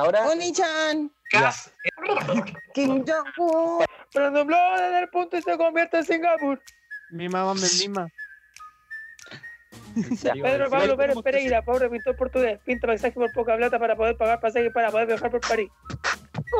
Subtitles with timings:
[0.00, 1.10] Ahora, Oni-chan.
[1.32, 1.72] Gas.
[2.74, 3.84] Kim Jong-un.
[4.12, 6.60] Pero dobló desde el punto y se convierte en Singapur.
[7.10, 8.08] Mi mamá me mima.
[10.22, 14.40] Pedro Pablo Pérez Pereira, pobre pintor portugués, pinta paisaje por poca plata para poder pagar
[14.40, 15.68] pasaje para poder viajar por París.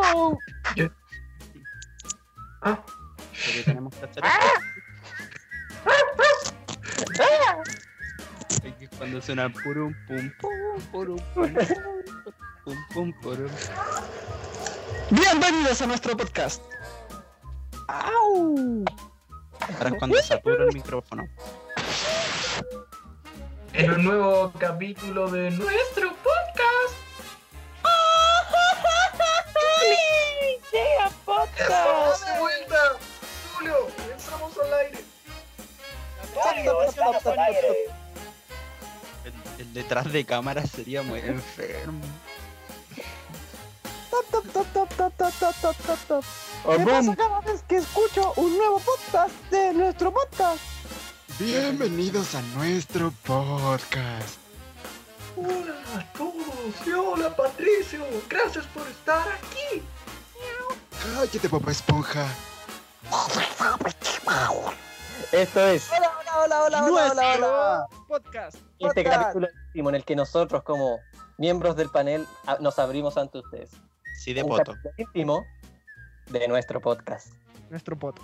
[0.05, 0.37] Oh,
[2.63, 3.95] Ah, Porque tenemos
[8.65, 11.55] Es que cuando suena purum pum pum purum pum
[12.65, 13.51] pum pum purum.
[15.11, 16.63] Bienvenidos a nuestro podcast.
[17.89, 18.85] ¡Au!
[19.61, 21.25] Ahora es cuando satura el micrófono.
[23.73, 26.95] en un nuevo capítulo de nuestro podcast.
[30.73, 32.27] ¡Llega podcast!
[32.27, 32.77] de vuelta!
[33.55, 33.75] Julio,
[34.13, 35.05] entramos al aire.
[36.57, 37.90] El,
[39.61, 42.01] el detrás de cámara sería muy enfermo.
[44.11, 46.25] Top, top, top, top, top, top, top, top,
[46.79, 50.63] ¿Qué pasa cada vez que escucho un nuevo podcast de nuestro podcast?
[51.39, 54.39] Bienvenidos a nuestro podcast.
[55.37, 59.83] Hola a todos, hola Patricio, gracias por estar aquí.
[61.15, 62.27] Cállate, papá esponja.
[65.33, 65.91] Esto es.
[65.91, 68.57] Hola, hola, hola, hola, hola, hola, hola podcast.
[68.81, 69.23] este podcast.
[69.23, 70.99] capítulo íntimo en el que nosotros, como
[71.39, 72.27] miembros del panel,
[72.61, 73.71] nos abrimos ante ustedes.
[74.19, 74.73] Sí, de Un poto.
[74.73, 75.45] capítulo íntimo
[76.27, 77.33] de nuestro podcast.
[77.71, 78.21] Nuestro poto.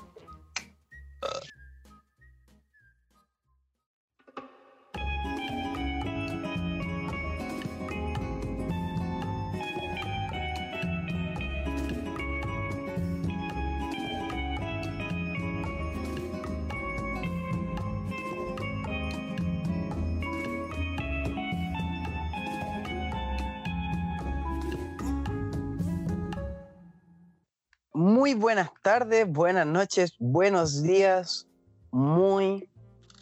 [28.27, 31.47] Muy buenas tardes, buenas noches, buenos días,
[31.93, 32.69] muy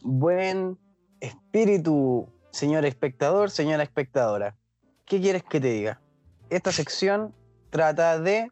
[0.01, 0.79] buen
[1.21, 4.57] espíritu, señor espectador, señora espectadora.
[5.05, 6.01] ¿Qué quieres que te diga?
[6.49, 7.35] Esta sección
[7.69, 8.51] trata de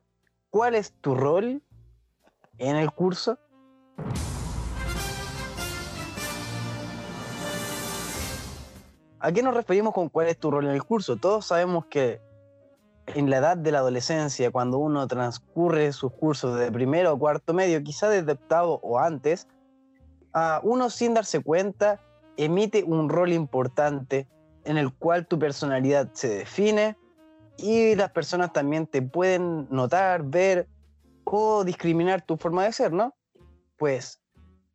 [0.50, 1.62] cuál es tu rol
[2.58, 3.38] en el curso.
[9.20, 11.16] ¿A qué nos referimos con cuál es tu rol en el curso?
[11.16, 12.20] Todos sabemos que
[13.14, 17.54] en la edad de la adolescencia, cuando uno transcurre sus cursos de primero o cuarto
[17.54, 19.48] medio, quizá desde octavo o antes,
[20.32, 22.00] ah, uno sin darse cuenta
[22.36, 24.28] emite un rol importante
[24.64, 26.96] en el cual tu personalidad se define
[27.58, 30.68] y las personas también te pueden notar, ver
[31.24, 33.14] o discriminar tu forma de ser, ¿no?
[33.76, 34.20] Pues,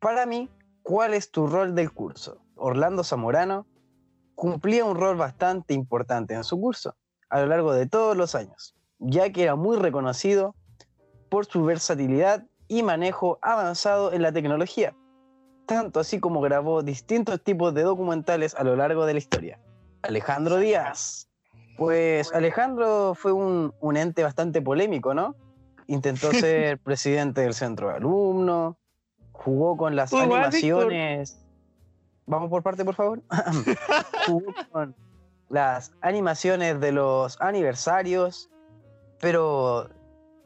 [0.00, 0.50] para mí,
[0.82, 2.40] ¿cuál es tu rol del curso?
[2.56, 3.66] Orlando Zamorano
[4.34, 6.96] cumplía un rol bastante importante en su curso
[7.30, 10.54] a lo largo de todos los años, ya que era muy reconocido
[11.28, 14.94] por su versatilidad y manejo avanzado en la tecnología,
[15.66, 19.60] tanto así como grabó distintos tipos de documentales a lo largo de la historia.
[20.02, 21.28] Alejandro Díaz.
[21.76, 25.36] Pues Alejandro fue un, un ente bastante polémico, ¿no?
[25.86, 28.76] Intentó ser presidente del centro de alumnos,
[29.32, 31.38] jugó con las animaciones.
[32.26, 33.22] Vamos por parte, por favor.
[34.26, 34.94] jugó con
[35.48, 38.50] las animaciones de los aniversarios,
[39.20, 39.88] pero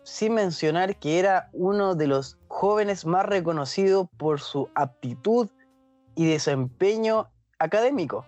[0.05, 5.49] sin mencionar que era uno de los jóvenes más reconocidos por su aptitud
[6.15, 8.27] y desempeño académico.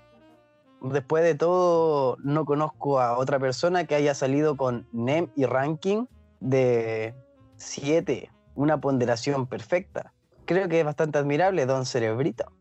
[0.80, 6.06] Después de todo, no conozco a otra persona que haya salido con NEM y ranking
[6.40, 7.14] de
[7.56, 10.12] 7, una ponderación perfecta.
[10.44, 12.52] Creo que es bastante admirable, don Cerebrito.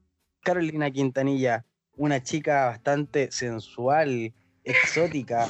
[0.42, 1.66] Carolina Quintanilla,
[1.96, 4.34] una chica bastante sensual,
[4.64, 5.48] exótica.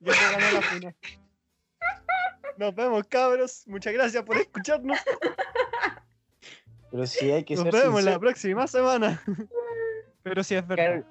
[0.00, 0.94] Yo te gané la funa.
[2.58, 3.64] Nos vemos, cabros.
[3.66, 4.98] Muchas gracias por escucharnos.
[6.90, 9.22] Pero si hay que Nos ser vemos sincero, la próxima semana.
[10.22, 11.02] Pero sí es verdad.
[11.02, 11.06] Car-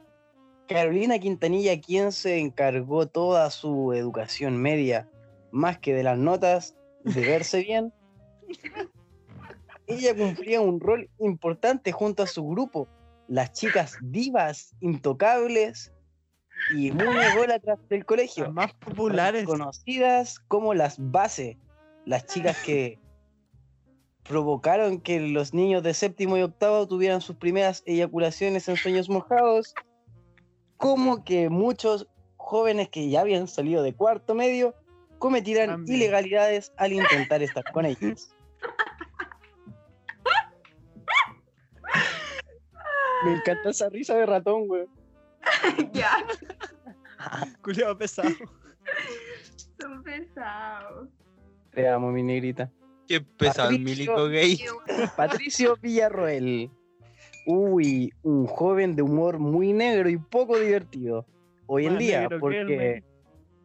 [0.68, 5.09] Carolina Quintanilla, quien se encargó toda su educación media,
[5.51, 7.92] más que de las notas, de verse bien,
[9.88, 12.88] ella cumplía un rol importante junto a su grupo,
[13.31, 15.94] las chicas divas, intocables
[16.75, 18.44] y muy ególatras del colegio.
[18.44, 19.45] Las más populares.
[19.45, 21.57] conocidas como las base,
[22.06, 23.00] las chicas que
[24.24, 29.75] provocaron que los niños de séptimo y octavo tuvieran sus primeras eyaculaciones en sueños mojados,
[30.75, 34.75] como que muchos jóvenes que ya habían salido de cuarto medio
[35.19, 35.95] cometieran También.
[36.00, 38.36] ilegalidades al intentar estar con ellos.
[43.23, 44.85] Me encanta esa risa de ratón, güey.
[45.94, 46.25] ya.
[47.63, 48.29] Culeado pesado.
[49.79, 51.09] Son pesados.
[51.71, 52.71] Te amo, mi negrita.
[53.07, 53.83] Qué pesado Patricio.
[53.83, 54.59] milico gay.
[55.15, 56.71] Patricio Villarroel.
[57.45, 61.25] Uy, un joven de humor muy negro y poco divertido.
[61.65, 63.03] Hoy en Más día, porque,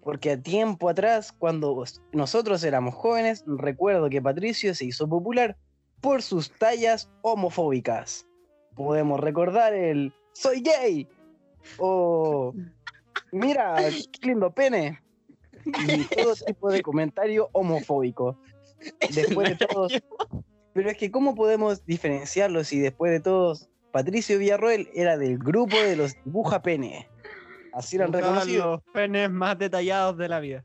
[0.02, 5.56] porque a tiempo atrás, cuando nosotros éramos jóvenes, recuerdo que Patricio se hizo popular
[6.00, 8.26] por sus tallas homofóbicas.
[8.76, 11.08] Podemos recordar el soy gay
[11.78, 12.54] o
[13.32, 13.76] mira,
[14.12, 15.02] qué lindo pene
[15.64, 18.38] y todo tipo de comentario homofóbico.
[19.14, 19.92] Después de todos
[20.76, 25.74] pero es que, ¿cómo podemos diferenciarlo si después de todos, Patricio Villarroel era del grupo
[25.74, 27.08] de los dibuja pene?
[27.72, 28.82] Así eran reconocidos.
[28.82, 30.64] los penes más detallados de la vida.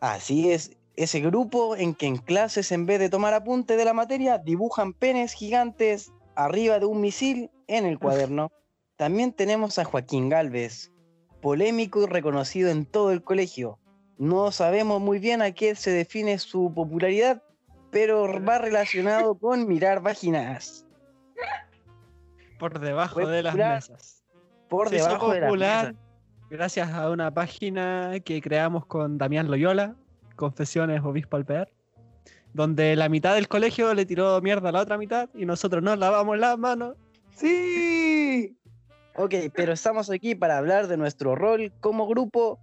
[0.00, 3.94] Así es, ese grupo en que en clases, en vez de tomar apunte de la
[3.94, 8.50] materia, dibujan penes gigantes arriba de un misil en el cuaderno.
[8.96, 10.92] También tenemos a Joaquín Galvez,
[11.40, 13.78] polémico y reconocido en todo el colegio.
[14.18, 17.42] No sabemos muy bien a qué se define su popularidad,
[17.90, 20.86] pero va relacionado con mirar vaginas.
[22.58, 24.24] Por debajo de las mesas.
[24.68, 25.98] Por Se debajo de la popular mesa.
[26.48, 29.96] gracias a una página que creamos con Damián Loyola,
[30.36, 31.68] Confesiones Obispo Alpear,
[32.54, 35.98] donde la mitad del colegio le tiró mierda a la otra mitad y nosotros nos
[35.98, 36.96] lavamos las manos.
[37.34, 38.56] ¡Sí!
[39.16, 42.58] Ok, pero estamos aquí para hablar de nuestro rol como grupo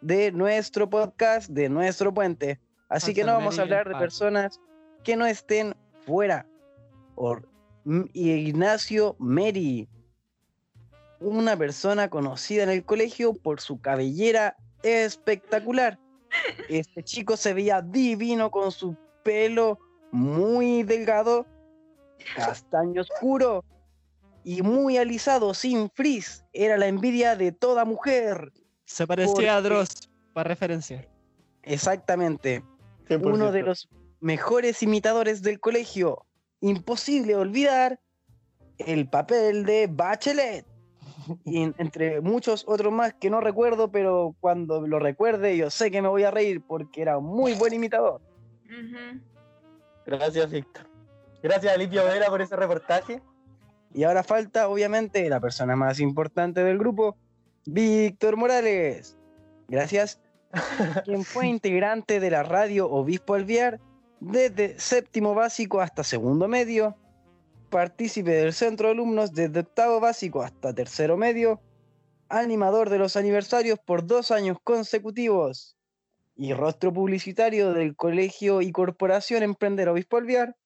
[0.00, 2.60] de nuestro podcast, de nuestro puente.
[2.88, 4.60] Así que no vamos a hablar de personas
[5.02, 5.74] que no estén
[6.04, 6.46] fuera.
[7.14, 7.48] Or-
[8.12, 9.88] Ignacio Meri,
[11.18, 15.98] una persona conocida en el colegio por su cabellera espectacular.
[16.68, 19.78] Este chico se veía divino con su pelo
[20.10, 21.46] muy delgado,
[22.36, 23.64] castaño oscuro
[24.44, 26.44] y muy alisado, sin frizz.
[26.52, 28.52] Era la envidia de toda mujer.
[28.84, 31.08] Se parecía a Dross, para referenciar.
[31.62, 32.62] Exactamente.
[33.08, 33.26] 100%.
[33.34, 33.88] Uno de los
[34.20, 36.26] mejores imitadores del colegio.
[36.60, 38.00] Imposible olvidar
[38.78, 40.66] el papel de Bachelet.
[41.44, 45.90] Y en- entre muchos otros más que no recuerdo, pero cuando lo recuerde yo sé
[45.92, 48.20] que me voy a reír porque era un muy buen imitador.
[50.06, 50.88] Gracias, Víctor.
[51.42, 53.22] Gracias a Vera por ese reportaje.
[53.94, 57.16] Y ahora falta, obviamente, la persona más importante del grupo,
[57.66, 59.18] Víctor Morales.
[59.68, 60.20] Gracias.
[61.04, 63.80] Quien fue integrante de la radio Obispo Alviar
[64.20, 66.96] desde séptimo básico hasta segundo medio.
[67.70, 71.60] Partícipe del centro de alumnos desde octavo básico hasta tercero medio.
[72.28, 75.76] Animador de los aniversarios por dos años consecutivos.
[76.36, 80.56] Y rostro publicitario del Colegio y Corporación Emprender Obispo Alviar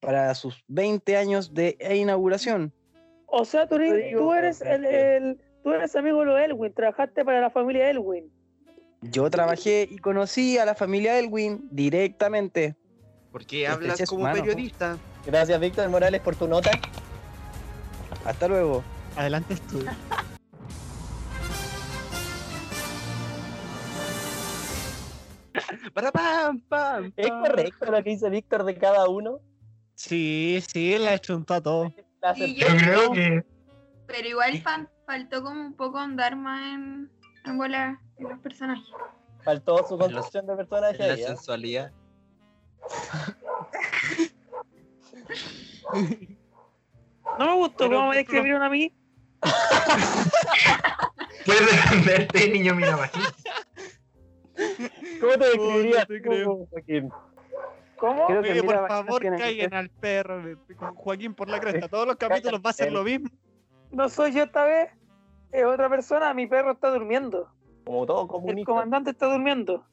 [0.00, 2.72] para sus 20 años de inauguración.
[3.26, 3.76] O sea, tú,
[4.12, 8.30] tú eres el, el- tú eres amigo de los Elwin, trabajaste para la familia Elwin.
[9.00, 12.74] Yo trabajé y conocí a la familia Elwin directamente.
[13.32, 14.96] ¿Por qué Estreché hablas como periodista?
[15.26, 16.70] Gracias, Víctor Morales, por tu nota.
[18.24, 18.84] Hasta luego.
[19.16, 19.90] Adelante, estudio.
[25.92, 27.12] Para pam, pam.
[27.16, 29.40] ¿Es correcto lo que dice Víctor de cada uno?
[29.94, 31.92] Sí, sí, la chuntó a todo.
[32.36, 33.44] Y Yo yo- creo que
[34.06, 37.10] Pero igual fan- faltó como un poco andar más en,
[37.44, 38.84] en volar en los personajes.
[39.44, 41.24] Faltó su construcción de personaje En la ¿eh?
[41.26, 41.92] sensualidad.
[47.38, 48.92] No me gustó Pero- cómo me describieron a mí.
[51.44, 53.28] puedes defenderte, niño mira bajito.
[55.20, 56.66] ¿Cómo te no describirías creo.
[56.70, 57.10] Joaquín?
[57.96, 58.26] ¿Cómo?
[58.26, 60.42] Creo que Oye, por favor, que caigan ser- al perro
[60.76, 61.88] con Joaquín por la cresta.
[61.88, 63.28] Todos los capítulos va a ser lo mismo.
[63.90, 64.90] No soy yo esta vez,
[65.52, 67.48] es otra persona, mi perro está durmiendo.
[67.84, 68.72] Como todo El comunista.
[68.72, 69.84] comandante está durmiendo.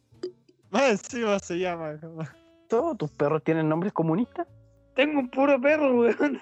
[0.69, 1.99] Más encima se llama.
[2.67, 4.47] ¿Todos tus perros tienen nombres comunistas?
[4.95, 6.41] Tengo un puro perro, weón.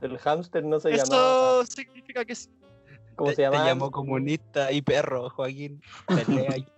[0.00, 1.60] El hámster no se llamaba.
[1.62, 2.50] Eso significa que sí.
[3.16, 3.64] ¿Cómo Te- se llamaba?
[3.64, 5.80] Te llamó comunista y perro, Joaquín.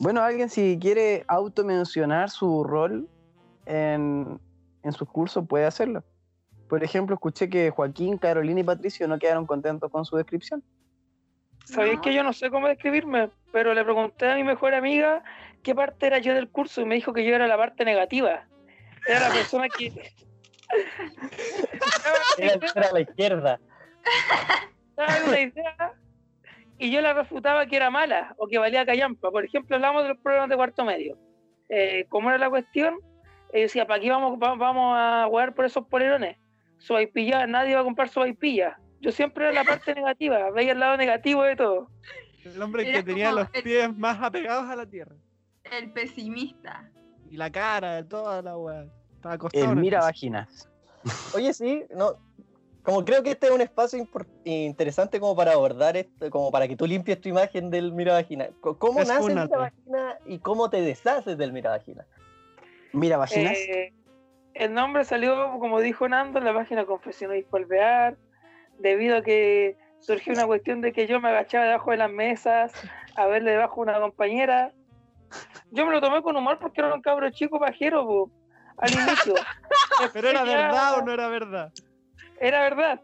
[0.00, 3.08] Bueno, alguien si quiere automencionar su rol
[3.66, 4.40] en,
[4.84, 6.04] en sus cursos puede hacerlo.
[6.68, 10.62] Por ejemplo, escuché que Joaquín, Carolina y Patricio no quedaron contentos con su descripción.
[11.64, 12.02] Sabéis No.
[12.02, 15.24] que yo no sé cómo describirme, pero le pregunté a mi mejor amiga
[15.64, 18.46] qué parte era yo del curso y me dijo que yo era la parte negativa.
[19.08, 20.12] Era la persona que.
[22.38, 23.58] Era la izquierda.
[25.06, 25.94] daba una idea
[26.78, 29.30] y yo la refutaba que era mala o que valía callampa.
[29.30, 31.16] Por ejemplo, hablamos de los problemas de cuarto medio.
[31.68, 32.94] Eh, ¿Cómo era la cuestión?
[33.52, 36.36] Eh, decía, ¿para qué vamos, va- vamos a jugar por esos polerones?
[36.78, 38.78] Sobaipilla, nadie va a comprar sobaipilla.
[39.00, 41.88] Yo siempre era la parte negativa, veía el lado negativo de todo.
[42.44, 45.14] El hombre que tenía los el- pies más apegados a la tierra.
[45.70, 46.88] El pesimista.
[47.30, 48.86] Y la cara de toda la weá.
[49.14, 49.72] Estaba acostado.
[49.72, 50.68] El mira vaginas.
[51.34, 52.12] Oye, sí, no.
[52.88, 54.02] Como creo que este es un espacio
[54.44, 58.48] interesante como para abordar esto, como para que tú limpies tu imagen del mira vagina.
[58.62, 62.06] ¿Cómo nace el mira vagina y cómo te deshaces del mira vagina?
[62.94, 63.58] Mira vaginas.
[63.58, 63.92] Eh,
[64.54, 68.16] el nombre salió, como dijo Nando, en la página Confesión y Polvear,
[68.78, 72.72] debido a que surgió una cuestión de que yo me agachaba debajo de las mesas
[73.16, 74.72] a verle debajo a una compañera.
[75.72, 78.30] Yo me lo tomé con humor porque era un cabro chico pajero po,
[78.78, 79.34] al inicio.
[80.14, 81.70] Pero era verdad o no era verdad.
[82.40, 83.00] Era verdad.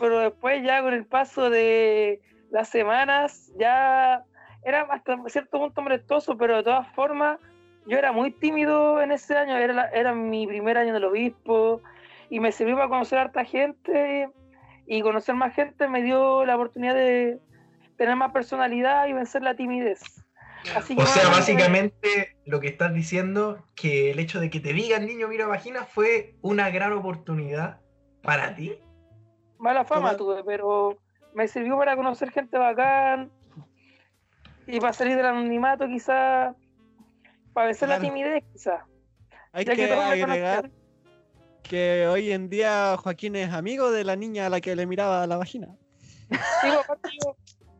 [0.00, 2.20] Pero después ya con el paso de
[2.50, 4.24] las semanas ya
[4.64, 7.38] era hasta cierto punto molestoso, pero de todas formas
[7.86, 11.80] yo era muy tímido en ese año, era, la- era mi primer año del obispo
[12.28, 14.28] y me sirvió para conocer a harta gente
[14.86, 17.38] y conocer más gente me dio la oportunidad de
[17.96, 20.00] tener más personalidad y vencer la timidez.
[20.74, 24.72] Así que O sea, básicamente lo que estás diciendo, que el hecho de que te
[24.72, 27.80] digan niño mira vagina fue una gran oportunidad
[28.28, 28.78] para ti.
[29.58, 30.98] mala fama Toma- tuve, pero
[31.32, 33.32] me sirvió para conocer gente bacán
[34.66, 36.54] y para salir del anonimato quizá,
[37.54, 38.84] para vencer la timidez quizá.
[39.52, 40.70] Hay Ya que agregar
[41.62, 45.26] que hoy en día Joaquín es amigo de la niña a la que le miraba
[45.26, 45.68] la vagina.
[46.60, 47.34] Sí, aparte yo,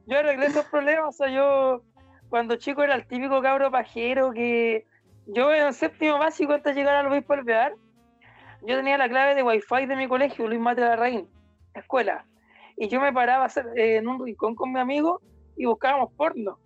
[0.06, 1.82] yo arreglé esos problemas, o sea, yo
[2.30, 4.86] cuando chico era el típico cabro pajero que
[5.26, 7.74] yo en séptimo básico antes de llegar al obispo alvear,
[8.62, 11.28] yo tenía la clave de wifi de mi colegio, Luis Mate Larraín,
[11.74, 12.24] escuela,
[12.76, 15.20] y yo me paraba a hacer, eh, en un rincón con mi amigo
[15.56, 16.58] y buscábamos porno.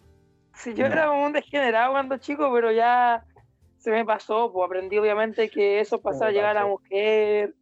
[0.54, 3.24] Si yo era un degenerado cuando chico, pero ya
[3.78, 7.54] se me pasó, pues aprendí obviamente que eso pasaba a llegar a la mujer,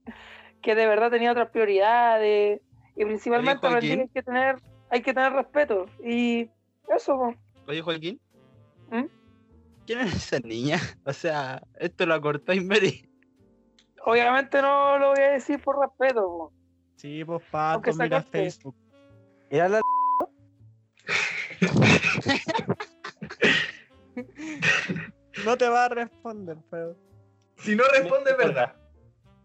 [0.60, 2.60] que de verdad tenía otras prioridades,
[2.96, 4.56] y principalmente aprendí que hay que tener,
[4.90, 5.86] hay que tener respeto.
[6.04, 6.50] Y
[6.94, 7.36] eso, pues.
[7.68, 8.20] Oye, Joaquín.
[8.90, 9.04] ¿Mm?
[9.86, 10.78] ¿Quién es esa niña?
[11.06, 13.09] O sea, esto lo cortáis, Mary.
[14.04, 16.52] Obviamente no lo voy a decir por respeto, po.
[16.96, 18.74] Sí, pues Pato, mira Facebook.
[19.48, 19.80] Era la
[25.44, 26.94] No te va a responder, pero.
[27.56, 28.76] Si no responde, es verdad.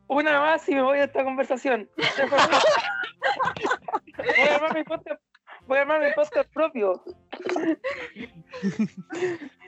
[0.08, 1.90] Una más y me voy de esta conversación.
[1.98, 2.06] voy
[4.50, 5.22] a armar mi podcast,
[5.68, 7.02] voy a armar mi podcast propio.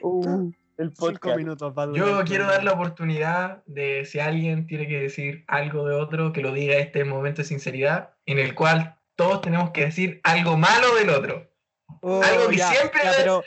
[0.02, 1.38] Uh, El Cinco podcast.
[1.38, 5.96] minutos para Yo quiero dar la oportunidad de si alguien tiene que decir algo de
[5.96, 10.22] otro, que lo diga este momento de sinceridad, en el cual todos tenemos que decir
[10.24, 11.50] algo malo del otro.
[12.02, 13.44] Oh, algo que ya, siempre ya, es- pero.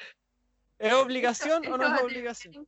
[0.79, 2.67] ¿Es obligación o no es obligación?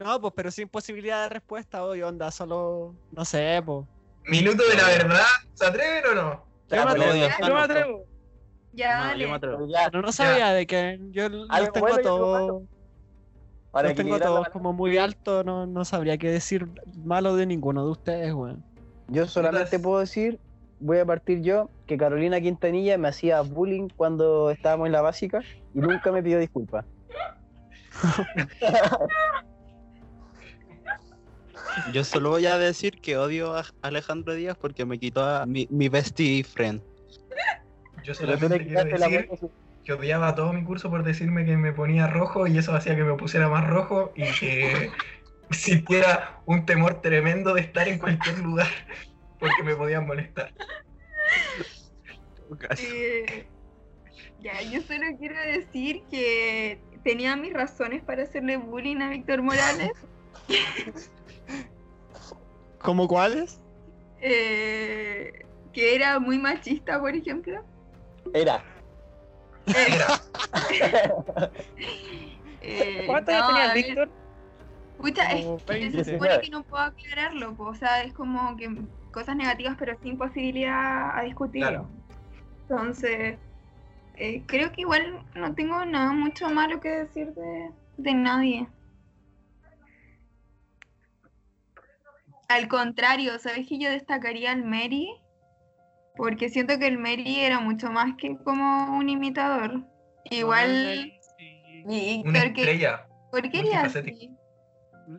[0.00, 2.96] No, pues, pero sin posibilidad de respuesta, hoy onda, solo.
[3.12, 3.86] No sé, pues.
[4.24, 6.46] Minuto de la verdad, ¿se atreven o no?
[6.70, 7.12] Yo me atrevo.
[7.46, 8.13] Yo me atrevo.
[8.74, 9.22] Ya, No, dale.
[9.24, 9.56] yo me atrevo.
[9.58, 12.62] pero ya, Pero no sabía de que yo los tengo bueno a todos.
[13.70, 16.68] para Los tengo a todos como muy alto, no, no sabría qué decir
[17.04, 18.64] malo de ninguno de ustedes, weón.
[19.08, 20.38] Yo solamente Entonces- puedo decir,
[20.80, 25.40] voy a partir yo, que Carolina Quintanilla me hacía bullying cuando estábamos en la básica
[25.74, 26.84] y nunca me pidió disculpas.
[31.92, 35.66] Yo solo voy a decir que odio a Alejandro Díaz porque me quitó a mi,
[35.70, 36.80] mi bestie friend.
[38.04, 39.28] Yo solamente quiero la decir
[39.84, 42.96] que odiaba a todo mi curso por decirme que me ponía rojo y eso hacía
[42.96, 44.90] que me pusiera más rojo y que
[45.50, 48.68] sintiera un temor tremendo de estar en cualquier lugar
[49.38, 50.52] porque me podían molestar.
[52.78, 53.46] Eh,
[54.40, 59.92] ya, yo solo quiero decir que tenía mis razones para hacerle bullying a Víctor Morales.
[62.78, 63.60] ¿Cómo cuáles?
[64.26, 67.62] eh, que era muy machista, por ejemplo.
[68.32, 68.64] Era.
[72.66, 74.10] Eh, Era, eh, ¿Cuántos años no, Víctor?
[74.96, 76.04] Pucha, es que 20.
[76.04, 78.70] se supone que no puedo aclararlo, po, o sea, es como que
[79.12, 81.60] cosas negativas pero sin posibilidad a discutir.
[81.62, 81.90] claro.
[82.68, 83.38] Entonces,
[84.14, 88.66] eh, creo que igual no tengo nada mucho malo que decir de, de nadie.
[92.48, 95.08] Al contrario, ¿sabes que yo destacaría al Mary?
[96.16, 99.84] Porque siento que el Mary era mucho más que como un imitador.
[100.30, 101.12] Igual,
[101.86, 102.22] Sí.
[102.24, 103.06] Una Víctor, que, estrella.
[103.30, 104.16] ¿por qué multifacético.
[104.16, 104.36] así?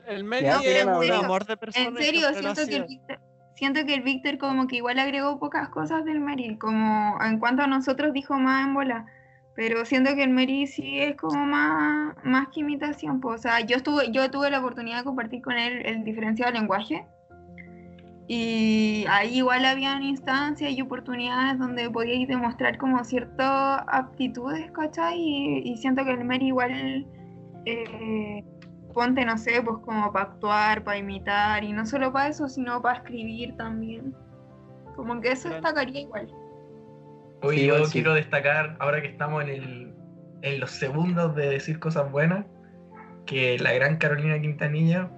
[0.08, 1.88] El pero en un amor de persona.
[1.88, 2.86] En y serio, siento que, el.
[2.86, 3.20] Víctor,
[3.56, 7.64] siento que el Víctor como que igual agregó pocas cosas del Mary, como en cuanto
[7.64, 9.06] a nosotros dijo más en bola,
[9.56, 13.60] pero siento que el Mary sí es como más, más que imitación, pues, o sea,
[13.62, 17.06] yo estuve, yo tuve la oportunidad de compartir con él el diferenciado lenguaje
[18.28, 25.20] Y ahí igual habían instancias y oportunidades donde podíais demostrar como ciertas aptitudes, ¿cachai?
[25.20, 27.06] Y, y siento que el Meri igual
[27.66, 28.44] eh,
[28.94, 32.82] ponte, no sé, pues como para actuar, para imitar, y no solo para eso, sino
[32.82, 34.16] para escribir también.
[34.96, 36.32] Como que eso destacaría igual.
[37.44, 37.92] Oye, Sí, yo sí.
[37.92, 39.94] quiero destacar, ahora que estamos en, el,
[40.42, 42.46] en los segundos de decir cosas buenas,
[43.26, 45.12] que la gran Carolina Quintanilla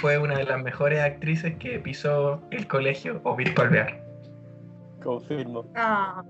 [0.00, 4.02] fue una de las mejores actrices que pisó el colegio Obispo Alvear.
[5.02, 5.64] Confirmo.
[5.74, 6.22] Ah,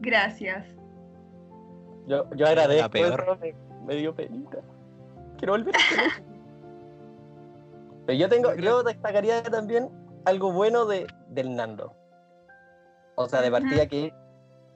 [0.00, 0.66] gracias.
[2.06, 3.20] Yo, yo agradezco La peor.
[3.22, 3.54] eso, me,
[3.86, 4.58] me dio penita.
[5.38, 5.78] Quiero volver a.
[8.06, 9.88] Pero yo tengo, Yo destacaría también
[10.26, 11.94] algo bueno de, del Nando.
[13.14, 14.12] O sea, de partida que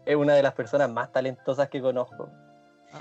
[0.06, 2.30] es una de las personas más talentosas que conozco.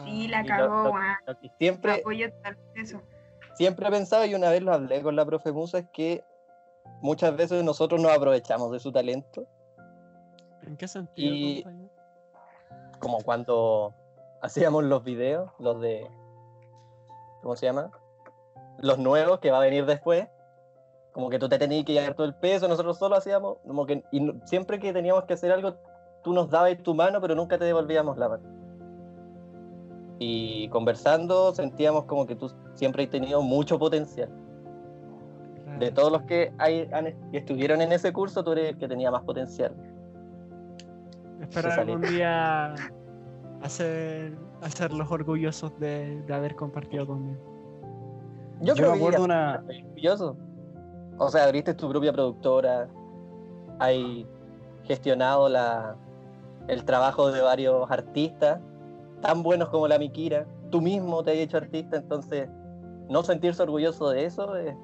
[0.03, 0.93] Sí, la Y cagó, lo-.
[1.27, 3.01] Lo que siempre, Apoyo totalmente eso.
[3.57, 6.23] Siempre he pensado y una vez lo hablé con la profe Musa es que
[7.01, 9.45] muchas veces nosotros nos aprovechamos de su talento,
[10.65, 11.33] ¿En qué sentido?
[11.33, 11.89] Y- compañero?
[12.99, 13.93] como cuando
[14.41, 16.09] hacíamos los videos, los de,
[17.41, 17.91] ¿cómo se llama?
[18.79, 20.27] Los nuevos que va a venir después,
[21.13, 24.03] como que tú te tenías que llevar todo el peso, nosotros solo hacíamos, como que,
[24.11, 25.75] y siempre que teníamos que hacer algo,
[26.23, 28.56] tú nos dabas tu mano, pero nunca te devolvíamos la mano.
[30.19, 34.29] Y conversando sentíamos como que tú siempre has tenido mucho potencial.
[35.79, 35.93] De Claro.
[35.93, 39.11] todos los que, hay, han- que estuvieron en ese curso, tú eres el que tenía
[39.11, 39.75] más potencial.
[41.51, 41.71] Salió.
[41.81, 42.73] algún día
[43.61, 47.39] hacer, hacerlos orgullosos de, de haber compartido conmigo.
[48.61, 50.35] Yo, Yo creo me que acuerdo una- estás orgulloso.
[51.19, 52.87] O sea, abriste tu propia productora,
[53.79, 54.27] hay
[54.83, 55.95] gestionado la,
[56.67, 58.59] el trabajo de varios artistas,
[59.21, 60.45] tan buenos como la Mikira.
[60.69, 62.49] Tú mismo te has hecho artista, entonces
[63.09, 64.75] no sentirse orgulloso de eso es,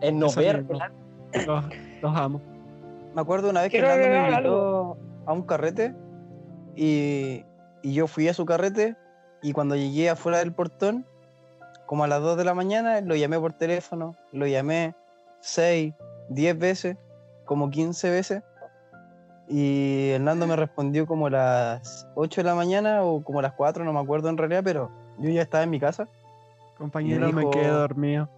[0.00, 0.64] es no Eso ver.
[1.46, 1.64] Los,
[2.02, 2.40] los amo.
[3.14, 5.94] Me acuerdo una vez que Hernando me invitó a un carrete
[6.76, 7.44] y,
[7.82, 8.96] y yo fui a su carrete
[9.42, 11.06] y cuando llegué afuera del portón,
[11.86, 14.94] como a las 2 de la mañana, lo llamé por teléfono, lo llamé
[15.40, 15.94] 6,
[16.28, 16.96] 10 veces,
[17.44, 18.42] como 15 veces
[19.48, 23.52] y Hernando me respondió como a las 8 de la mañana o como a las
[23.52, 26.08] 4, no me acuerdo en realidad, pero yo ya estaba en mi casa.
[26.78, 28.28] Compañero, me dijo- quedé dormido.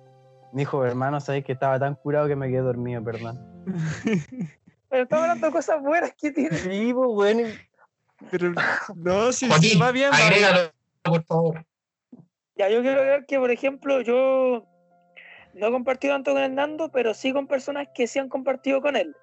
[0.53, 3.39] Me dijo, hermano, sabes que estaba tan curado que me quedé dormido, perdón.
[4.89, 6.57] Pero estamos hablando de cosas buenas que tiene.
[6.59, 7.49] Sí, pues, bueno,
[8.31, 8.53] Pero
[8.95, 10.71] no, si, si Joaquín, va bien, va bien.
[11.03, 11.65] por favor.
[12.57, 14.65] Ya, yo quiero ver que, por ejemplo, yo
[15.55, 18.95] no he compartido tanto con Hernando, pero sí con personas que sí han compartido con
[18.95, 19.17] él.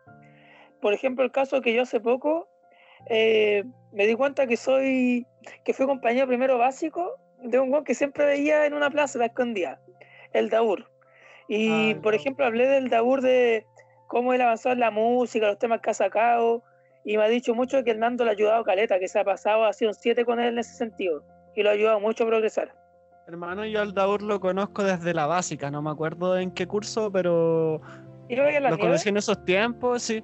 [0.82, 2.48] Por ejemplo, el caso que yo hace poco
[3.10, 3.64] eh,
[3.94, 5.26] me di cuenta que soy,
[5.64, 9.26] que fui compañero primero básico de un guan que siempre veía en una plaza la
[9.28, 9.80] escondía,
[10.34, 10.88] el Daur.
[11.48, 13.66] Y, Ah, el por ejemplo, hablé del Daur de
[14.08, 16.64] cómo él avanzó en la música, los temas que ha sacado,
[17.04, 19.24] y me ha dicho mucho que Hernando le ha ayudado a Caleta, que se ha
[19.24, 21.24] pasado, ha sido un 7 con él en ese sentido,
[21.56, 22.74] y lo ha ayudado mucho a progresar.
[23.28, 27.12] Hermano, yo al Daur lo conozco desde la básica, no me acuerdo en qué curso,
[27.12, 27.82] pero
[28.28, 28.82] ¿Y yo en la lo nieve?
[28.90, 30.24] conocí en esos tiempos, sí.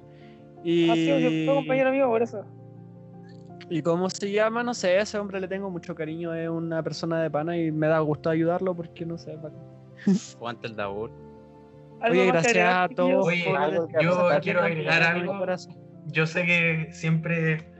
[0.60, 2.44] Ah, sí, Y, fui compañero mío por eso.
[3.70, 7.22] y cómo se llama, no sé, ese hombre le tengo mucho cariño, es una persona
[7.22, 9.36] de pana y me da gusto ayudarlo porque no sé.
[10.36, 10.80] Aguanta el.
[10.80, 11.10] ¿Algo
[12.02, 13.26] Oye, gracias a todos.
[13.26, 13.44] Oye,
[14.00, 15.34] yo quiero agregar algo.
[16.06, 17.70] Yo sé que siempre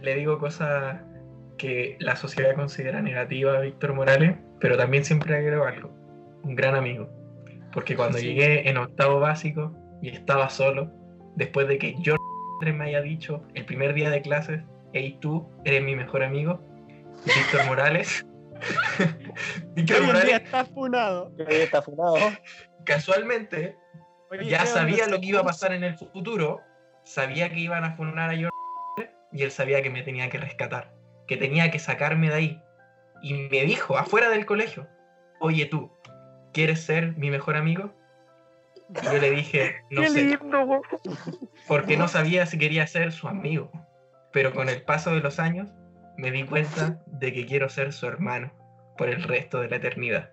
[0.00, 1.00] le digo cosas
[1.58, 5.90] que la sociedad considera negativas a Víctor Morales, pero también siempre agrego algo.
[6.42, 7.08] Un gran amigo.
[7.72, 8.26] Porque cuando Sí.
[8.28, 10.90] llegué en octavo básico y estaba solo,
[11.36, 12.16] después de que yo
[12.60, 16.60] me haya dicho el primer día de clases, hey tú, eres mi mejor amigo,
[17.24, 18.24] Víctor Morales.
[19.74, 21.32] Víctor en día Morales está funado.
[21.46, 22.16] está funado.
[22.84, 23.76] casualmente
[24.30, 26.60] Oye, ya ¿qué onda sabía lo que iba a pasar en el futuro,
[27.04, 28.50] sabía que iban a funar a John
[29.32, 30.94] y él sabía que me tenía que rescatar,
[31.26, 32.62] que tenía que sacarme de ahí.
[33.22, 34.86] Y me dijo, afuera del colegio,
[35.40, 35.90] oye tú,
[36.52, 37.92] ¿quieres ser mi mejor amigo?
[38.90, 40.82] Y yo le dije, no Qué sé, lindo, po.
[41.68, 43.70] porque no sabía si quería ser su amigo.
[44.32, 45.72] Pero con el paso de los años
[46.16, 48.52] me di cuenta de que quiero ser su hermano
[48.96, 50.30] por el resto de la eternidad.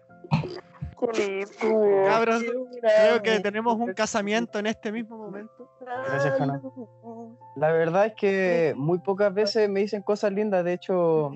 [2.05, 2.43] Cabros,
[2.81, 5.69] creo que tenemos un casamiento en este mismo momento.
[5.81, 6.61] Gracias, Jana.
[7.55, 10.63] La verdad es que muy pocas veces me dicen cosas lindas.
[10.63, 11.31] De hecho,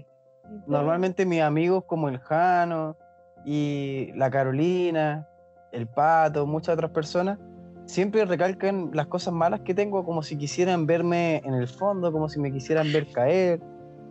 [0.68, 2.96] normalmente mis amigos como el Jano
[3.44, 5.28] y la Carolina,
[5.76, 7.38] el Pato, muchas otras personas,
[7.86, 12.30] siempre recalcan las cosas malas que tengo como si quisieran verme en el fondo, como
[12.30, 13.60] si me quisieran ver caer,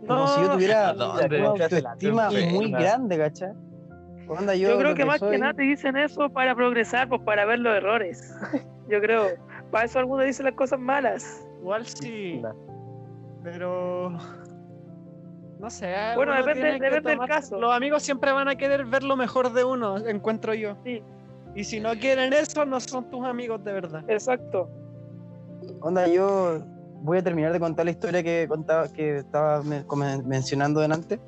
[0.07, 3.51] como si yo tuviera una autoestima muy grande, ¿cachai?
[4.27, 7.21] Onda, yo, Yo creo que más que soy- nada te dicen eso para progresar, pues
[7.21, 8.33] para ver los errores.
[8.89, 9.25] Yo creo.
[9.71, 11.45] Para eso algunos dicen las cosas malas.
[11.59, 12.41] Igual sí,
[13.43, 14.09] pero.
[15.59, 15.93] No sé.
[16.15, 17.59] Bueno, depende- que depende del caso.
[17.59, 20.75] Los amigos siempre van a querer ver lo mejor de uno, encuentro yo.
[20.83, 21.01] Sí.
[21.55, 24.03] Y si no quieren eso, no son tus amigos de verdad.
[24.09, 24.69] Exacto.
[25.81, 26.59] Onda, yo
[27.01, 31.19] voy a terminar de contar la historia que contaba, que estaba mencionando delante.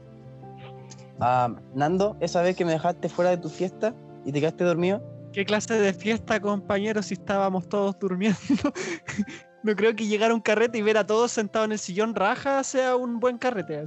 [1.20, 3.94] Ah, Nando, esa vez que me dejaste fuera de tu fiesta
[4.26, 5.02] y te quedaste dormido,
[5.34, 8.38] ¿Qué clase de fiesta, compañeros, si estábamos todos durmiendo?
[9.64, 12.16] no creo que llegar a un carrete y ver a todos sentados en el sillón
[12.16, 13.84] raja sea un buen carrete.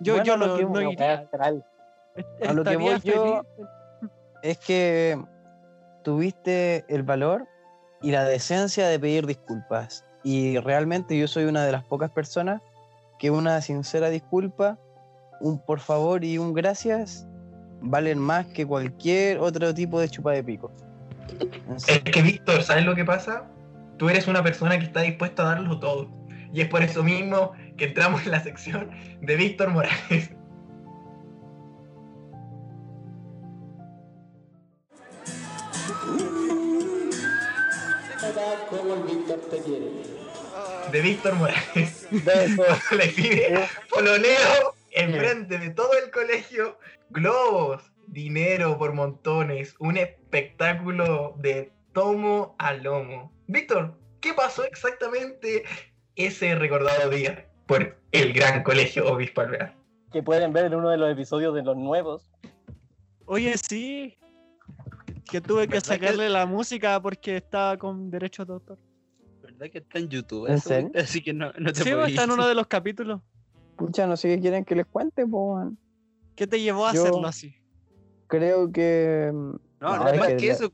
[0.00, 1.14] Yo, Bueno, yo lo no, que- no iría.
[1.14, 1.64] astral.
[2.46, 3.70] A lo que voy yo- feliz.
[4.42, 5.18] es que
[6.02, 7.46] tuviste el valor
[8.02, 10.04] y la decencia de pedir disculpas.
[10.22, 12.60] Y realmente yo soy una de las pocas personas
[13.18, 14.78] que una sincera disculpa,
[15.40, 17.26] un por favor y un gracias
[17.82, 20.72] valen más que cualquier otro tipo de chupa de pico.
[21.86, 23.44] Es que, Víctor, ¿sabes lo que pasa?
[23.96, 26.08] Tú eres una persona que está dispuesta a darlo todo.
[26.52, 30.30] Y es por eso mismo que entramos en la sección de Víctor Morales.
[40.92, 42.06] De Víctor Morales.
[42.10, 42.62] Beso.
[42.96, 46.78] Le pide pololeo enfrente de todo el colegio.
[47.10, 53.32] Globos, dinero por montones, un espectáculo de tomo a lomo.
[53.48, 55.64] Víctor, ¿qué pasó exactamente
[56.14, 59.74] ese recordado día por el gran colegio Obispo Alvear?
[60.12, 62.30] Que pueden ver en uno de los episodios de los nuevos.
[63.26, 64.16] Oye, sí.
[65.30, 68.78] Que tuve que ¿Verdad que- sacarle la música porque estaba con derechos de autor.
[69.42, 70.46] ¿Verdad que está en YouTube?
[70.48, 70.68] ¿En eso?
[70.68, 70.90] serio?
[70.96, 73.20] Así que no, no te Sí, puedo está en uno de los capítulos.
[73.76, 75.68] Pucha, no sé qué quieren que les cuente, pues.
[76.34, 77.54] ¿Qué te llevó a Yo- hacerlo así?
[78.26, 79.30] Creo que.
[79.32, 80.70] No, No, nada más que eso.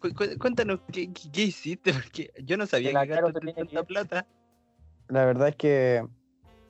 [0.00, 4.26] Cu- cu- Cuéntanos qué, qué- qué hiciste, porque yo no sabía Que gastaste tanta plata.
[5.08, 6.06] La verdad es que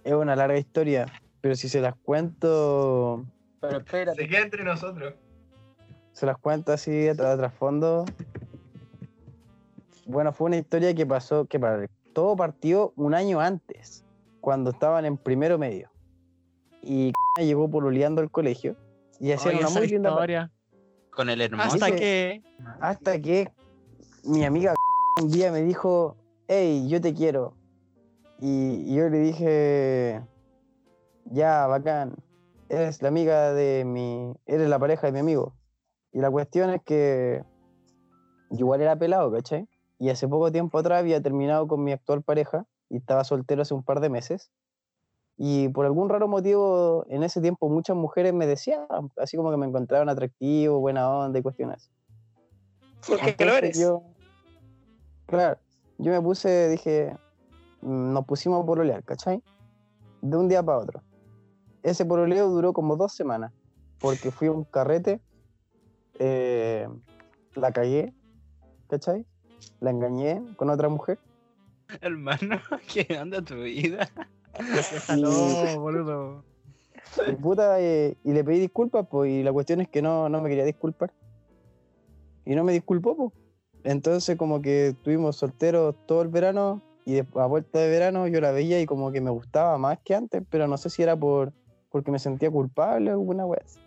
[0.04, 1.06] es una larga historia,
[1.40, 3.24] pero si se las cuento,
[3.60, 4.22] Pero espérate.
[4.22, 5.14] Se queda entre nosotros.
[6.20, 8.04] Se las cuento así de tra- trasfondo.
[10.04, 14.04] Bueno, fue una historia que pasó, que para todo partió un año antes,
[14.42, 15.90] cuando estaban en primero medio.
[16.82, 18.76] Y llegó pololeando al colegio
[19.18, 20.50] y hacían Oye, una muy linda historia.
[21.08, 21.68] Con el hermoso.
[21.72, 22.42] Hasta que.
[22.80, 23.50] Hasta que
[24.24, 24.74] mi amiga
[25.22, 27.54] un día me dijo, hey, yo te quiero.
[28.40, 30.20] Y yo le dije,
[31.24, 32.14] ya, bacán,
[32.68, 35.54] eres la amiga de mi, eres la pareja de mi amigo.
[36.12, 37.42] Y la cuestión es que
[38.50, 39.68] igual era pelado, ¿cachai?
[39.98, 43.74] Y hace poco tiempo atrás había terminado con mi actual pareja y estaba soltero hace
[43.74, 44.50] un par de meses.
[45.36, 49.56] Y por algún raro motivo, en ese tiempo muchas mujeres me decían, así como que
[49.56, 51.90] me encontraban atractivo, buena onda y cuestiones.
[53.06, 53.78] Porque lo Entonces eres.
[53.78, 54.02] Yo,
[55.26, 55.58] claro,
[55.96, 57.16] yo me puse, dije,
[57.80, 59.42] mm, nos pusimos a pololear, ¿cachai?
[60.20, 61.02] De un día para otro.
[61.82, 63.52] Ese pololeo duró como dos semanas,
[63.98, 65.20] porque fui a un carrete,
[66.20, 66.86] eh,
[67.56, 68.12] la cagué,
[68.88, 69.26] ¿cachai?
[69.80, 71.18] La engañé con otra mujer.
[72.00, 72.60] Hermano,
[72.92, 74.08] ¿qué onda tu vida?
[74.92, 76.44] Déjalo, boludo.
[77.26, 80.40] Y, puta, eh, y le pedí disculpas, pues, y la cuestión es que no, no
[80.40, 81.12] me quería disculpar.
[82.44, 83.32] Y no me disculpó, pues.
[83.82, 88.40] Entonces, como que estuvimos solteros todo el verano, y de- a vuelta de verano yo
[88.40, 91.16] la veía y como que me gustaba más que antes, pero no sé si era
[91.16, 91.52] por
[91.90, 93.80] porque me sentía culpable o alguna wea así.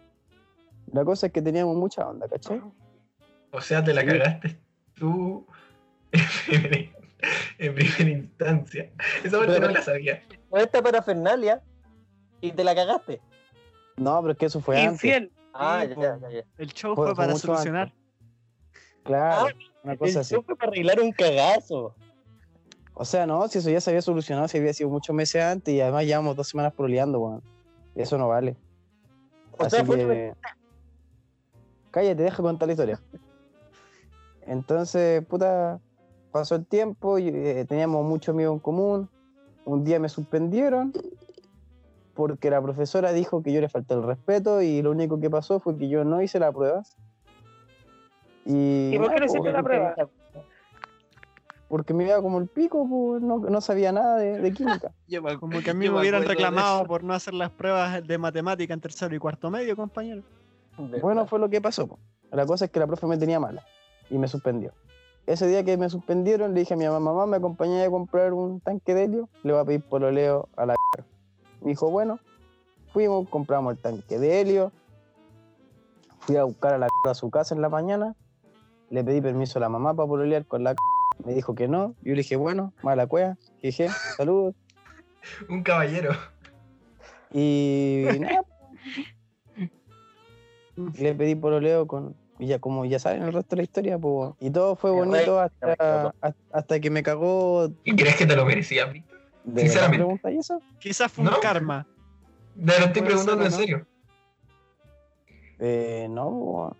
[0.93, 2.61] La cosa es que teníamos mucha onda, ¿cachai?
[3.51, 4.07] O sea, te la Sí.
[4.07, 4.59] cagaste
[4.93, 5.45] tú
[6.11, 6.91] en primera,
[7.57, 8.91] en primera instancia.
[9.23, 10.21] Esa parte no la sabía.
[10.51, 11.61] Esta parafernalia
[12.41, 13.21] y te la cagaste.
[13.97, 14.93] No, pero es que eso fue antes.
[14.93, 15.31] Infiel.
[15.53, 16.43] Ah, Sí, ya, ya, ya.
[16.57, 17.87] El show Fue- para solucionar.
[17.89, 17.99] antes.
[19.03, 19.53] Claro, Ah,
[19.83, 20.33] una El cosa así.
[20.33, 21.95] show fue para arreglar un cagazo.
[22.95, 25.73] O sea, no, si eso ya se había solucionado, si había sido muchos meses antes
[25.73, 27.43] y además llevamos dos semanas proleando, weón.
[27.95, 28.55] Eso no vale.
[29.57, 30.33] O Así sea, fue que...
[31.93, 32.99] Cállate, deja contar la historia.
[34.47, 35.79] Entonces, puta,
[36.31, 39.09] pasó el tiempo, y, eh, teníamos muchos amigos en común.
[39.63, 40.91] Un día me suspendieron
[42.15, 45.59] porque la profesora dijo que yo le falté el respeto y lo único que pasó
[45.59, 46.81] fue que yo no hice la prueba.
[48.45, 49.95] Y, ¿Y por qué no hiciste la prueba?
[51.69, 54.91] Porque me iba como el pico, pues, no, no sabía nada de, de química.
[55.39, 58.81] Como que a mí me hubieran reclamado por no hacer las pruebas de matemática en
[58.81, 60.23] tercero y cuarto medio, compañero.
[60.77, 61.87] Bueno, fue lo que pasó.
[61.87, 61.99] po.
[62.31, 63.63] La cosa es que la profe me tenía mala
[64.09, 64.73] y me suspendió.
[65.25, 68.33] Ese día que me suspendieron, le dije a mi mamá, mamá, me acompañé a comprar
[68.33, 70.75] un tanque de helio, le voy a pedir pololeo a la
[71.61, 72.19] Me dijo, bueno,
[72.91, 74.71] fuimos, compramos el tanque de helio,
[76.25, 78.15] Fui a buscar a la a su casa en la mañana.
[78.89, 80.73] Le pedí permiso a la mamá para pololear con la
[81.25, 81.95] Me dijo que no.
[82.01, 83.37] Yo le dije, bueno, mala cueva.
[83.61, 84.55] Dije, saludos.
[85.49, 86.11] Un caballero.
[87.33, 88.43] Y nada.
[90.75, 92.15] Le pedí pololeo con.
[92.39, 94.31] Y ya, como ya saben el resto de la historia, pues.
[94.39, 96.13] Y todo fue bonito hasta,
[96.51, 97.69] hasta, que me cagó.
[97.83, 99.19] ¿Y crees que te lo merecías, Víctor?
[99.43, 99.97] ¿De verdad Sinceramente.
[99.97, 100.61] preguntas eso?
[100.79, 101.39] Quizás fue un No.
[101.39, 101.87] karma.
[102.55, 103.87] Te lo estoy preguntando ser, en serio.
[105.59, 106.77] Eh, no, po.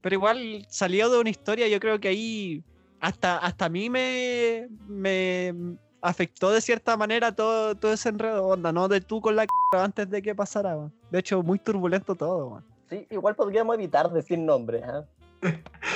[0.00, 2.62] Pero igual salió de una historia, yo creo que ahí
[3.00, 5.54] hasta, hasta a mí me, me
[6.00, 8.88] afectó de cierta manera todo, todo ese enredo, onda, ¿no?
[8.88, 10.76] De tú con la c antes de que pasara.
[11.10, 12.62] De hecho, muy turbulento todo.
[12.88, 15.04] Sí, igual podríamos evitar decir nombres, ¿ah?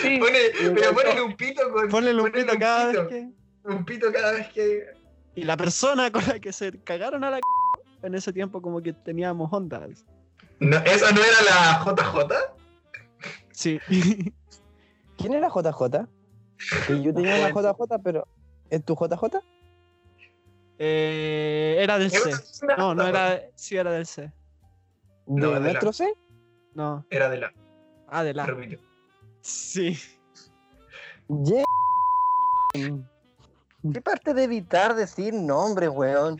[0.01, 1.89] Sí, Pone- pero ponle un pito con.
[1.89, 3.09] Ponle un ponele pito cada vez pito.
[3.09, 3.29] que...
[3.65, 4.85] Un pito cada vez que.
[5.35, 7.43] Y la persona con la que se cagaron a la c
[8.07, 10.05] en ese tiempo como que teníamos ondas.
[10.61, 12.35] No, ¿Esa no era la JJ?
[13.53, 13.81] Sí.
[15.17, 16.07] ¿Quién era JJ?
[16.87, 18.27] Que yo tenía una JJ, pero.
[18.71, 19.39] ¿Es tu JJ?
[20.85, 22.19] Eh, era del C.
[22.77, 23.41] No, no era...
[23.55, 24.23] Sí, era del C.
[24.23, 24.33] ¿De
[25.27, 26.13] No, de la- nuestro C?
[26.75, 27.07] No.
[27.09, 27.53] Era de la.
[28.09, 28.47] Ah, de la.
[28.47, 28.83] repito.
[29.43, 29.97] Sí.
[31.29, 31.65] Yeah.
[33.93, 36.37] ¿Qué parte de evitar decir nombres, weón?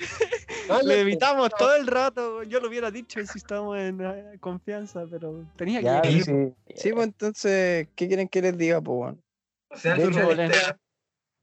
[0.69, 2.43] No, Le yo- evitamos todo el rato.
[2.43, 6.53] Yo lo hubiera dicho si estábamos en eh, confianza, pero tenía que Ya, sí.
[6.75, 9.23] Sí, pues entonces, ¿qué quieren que les diga, pues, weón?
[9.71, 10.29] O sea, De hecho,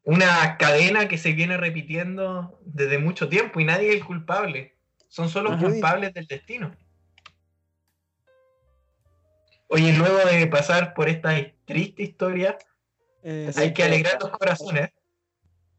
[0.10, 4.76] una cadena que se viene repitiendo desde mucho tiempo y nadie es el culpable.
[5.08, 5.64] Son solo Ajá.
[5.64, 6.76] culpables del destino.
[9.68, 11.30] Oye, luego de pasar por esta
[11.66, 12.58] triste historia,
[13.22, 14.90] Eh, hay que alegrar los corazones.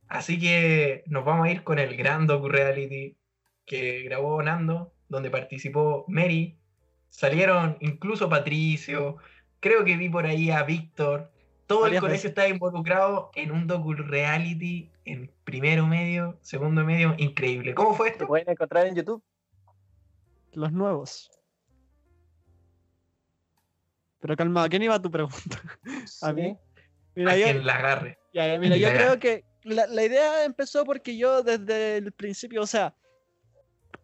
[0.07, 3.17] Así que nos vamos a ir con el gran docu-reality
[3.67, 6.57] que grabó Nando, donde participó Mary.
[7.09, 9.17] Salieron incluso Patricio,
[9.59, 11.33] creo que vi por ahí a Víctor.
[11.75, 12.25] Todo el colegio veces.
[12.31, 17.75] estaba involucrado en un docu-reality en primero medio, segundo medio, increíble.
[17.75, 18.27] ¿Cómo fue esto?
[18.27, 19.23] pueden encontrar en YouTube.
[20.53, 21.31] los nuevos.
[24.21, 25.61] Pero calma, ¿a quién iba tu pregunta?
[26.23, 26.57] A mí.
[27.15, 28.19] Mira, A yo, quien la agarre.
[28.33, 32.63] ya, ya, mira, yo creo que la, la idea empezó porque yo desde el principio,
[32.63, 32.95] o sea,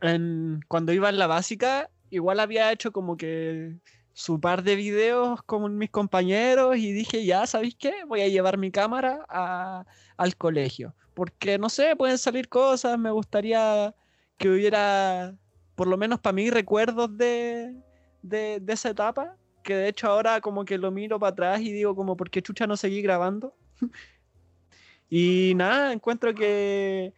[0.00, 3.76] en- cuando iba en la básica, igual había hecho como que
[4.16, 7.92] su par de videos con mis compañeros y dije, ya, ¿sabéis qué?
[8.06, 9.26] Voy a llevar mi cámara
[10.16, 10.94] al colegio.
[11.12, 13.94] Porque, no sé, pueden salir cosas, me gustaría
[14.38, 15.34] que hubiera,
[15.74, 17.76] por lo menos para mí, recuerdos de,
[18.22, 21.70] de, de esa etapa, que de hecho ahora como que lo miro para atrás y
[21.70, 23.54] digo como, ¿por qué chucha no seguí grabando?
[25.10, 27.12] y nada, encuentro que...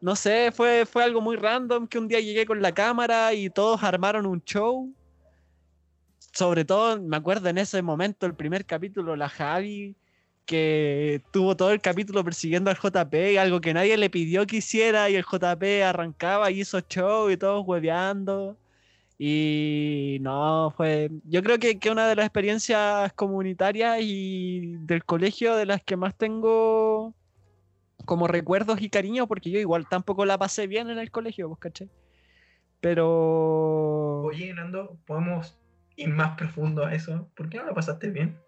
[0.00, 3.50] No sé, fue, fue algo muy random que un día llegué con la cámara y
[3.50, 4.90] todos armaron un show.
[6.34, 9.94] Sobre todo, me acuerdo en ese momento, el primer capítulo, la Javi,
[10.46, 15.08] que tuvo todo el capítulo persiguiendo al JP, algo que nadie le pidió que hiciera,
[15.10, 18.56] y el JP arrancaba y hizo show y todos hueveando.
[19.16, 21.10] Y no, fue.
[21.24, 25.96] Yo creo que, que una de las experiencias comunitarias y del colegio de las que
[25.96, 27.14] más tengo
[28.04, 31.60] como recuerdos y cariño, porque yo igual tampoco la pasé bien en el colegio, pues,
[31.60, 31.90] ¿cachai?
[32.80, 34.22] Pero.
[34.22, 35.56] Oye, Nando, ¿podemos
[35.96, 37.30] ir más profundo a eso?
[37.34, 38.38] ¿Por qué no lo pasaste bien?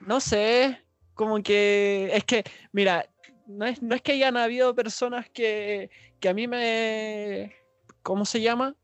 [0.00, 0.78] No sé,
[1.14, 3.08] como que es que, mira,
[3.46, 7.54] no es, no es que hayan habido personas que, que a mí me,
[8.02, 8.74] ¿cómo se llama?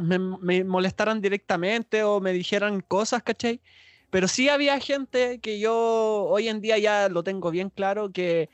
[0.00, 3.60] Me, me molestaran directamente o me dijeran cosas, ¿cachai?
[4.10, 5.74] Pero sí había gente que yo
[6.28, 8.48] hoy en día ya lo tengo bien claro que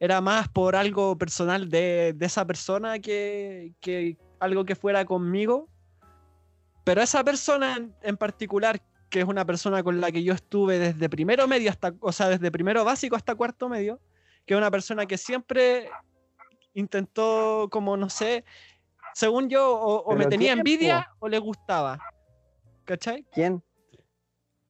[0.00, 5.68] era más por algo personal de, de esa persona que, que algo que fuera conmigo.
[6.86, 10.78] Pero esa persona en, en particular que es una persona con la que yo estuve
[10.78, 14.00] desde primero medio hasta, o sea, desde primero básico hasta cuarto medio,
[14.46, 15.90] que es una persona que siempre
[16.74, 18.44] intentó, como no sé,
[19.14, 21.98] según yo, o, o me ¿Pero tenía envidia o le gustaba.
[22.84, 23.24] ¿Cachai?
[23.32, 23.64] ¿Quién?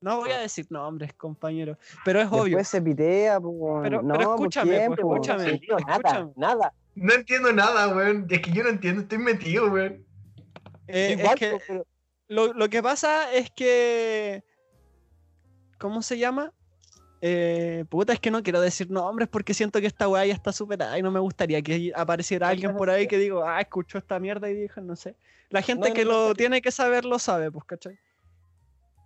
[0.01, 2.45] No voy a decir nombres, compañero, pero es obvio.
[2.57, 3.41] Después se pitea.
[3.83, 5.61] Pero- no, pero escúchame, ¿quién, pues, escúchame.
[5.69, 6.33] No nada, escúchame.
[6.37, 6.73] nada.
[6.95, 8.27] No entiendo nada, weón.
[8.31, 10.03] Es que yo no entiendo, estoy metido, weón.
[10.87, 11.87] Eh, es Igual, que po, pero-
[12.29, 14.45] lo, lo que pasa es que.
[15.79, 16.53] ¿Cómo se llama?
[17.21, 20.53] Eh, puta, es que no quiero decir nombres porque siento que esta weá ya está
[20.53, 24.19] superada y no me gustaría que apareciera alguien por ahí que digo, ah, escuchó esta
[24.21, 25.17] mierda y dijo, no sé.
[25.51, 26.35] La gente No, que no, lo no.
[26.35, 27.99] tiene que saber lo sabe, pues, ¿cachai?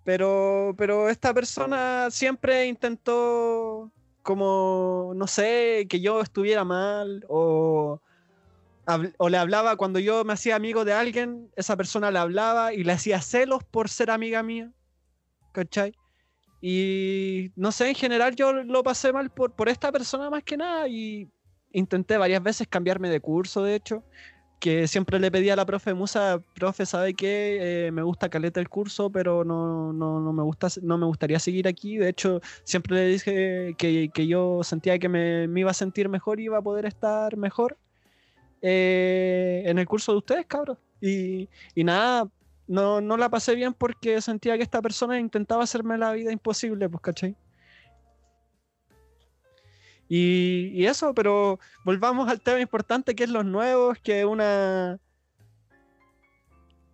[0.04, 8.00] Pero, pero esta persona siempre intentó, como, no sé, que yo estuviera mal o
[9.18, 12.84] o le hablaba cuando yo me hacía amigo de alguien, esa persona le hablaba y
[12.84, 14.70] le hacía celos por ser amiga mía.
[15.52, 15.92] ¿Cachai?
[16.60, 20.56] Y no sé, en general yo lo pasé mal por, por esta persona más que
[20.56, 21.28] nada y
[21.72, 24.04] intenté varias veces cambiarme de curso, de hecho,
[24.60, 27.86] que siempre le pedía a la profe Musa, profe, ¿sabe qué?
[27.86, 31.38] Eh, me gusta caleta el curso, pero no, no, no me gusta, no me gustaría
[31.38, 31.96] seguir aquí.
[31.96, 36.08] De hecho, siempre le dije que, que yo sentía que me, me iba a sentir
[36.10, 37.78] mejor y iba a poder estar mejor
[38.62, 40.78] eh, en el curso de ustedes, cabros.
[41.00, 42.28] Y, y nada,
[42.66, 46.88] no, no la pasé bien porque sentía que esta persona intentaba hacerme la vida imposible,
[46.88, 47.36] pues, ¿cachai?
[50.08, 54.98] Y, y eso, pero volvamos al tema importante que es los nuevos, que es una.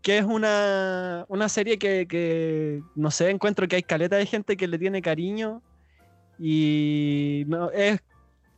[0.03, 4.57] que es una, una serie que, que, no sé, encuentro que hay caleta de gente
[4.57, 5.63] que le tiene cariño.
[6.39, 8.01] Y es,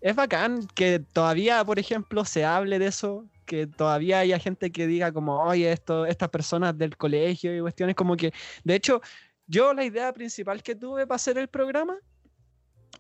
[0.01, 4.87] es bacán que todavía, por ejemplo, se hable de eso, que todavía haya gente que
[4.87, 8.33] diga como, oye, esto, estas personas del colegio y cuestiones como que,
[8.65, 9.01] de hecho,
[9.47, 11.99] yo la idea principal que tuve para hacer el programa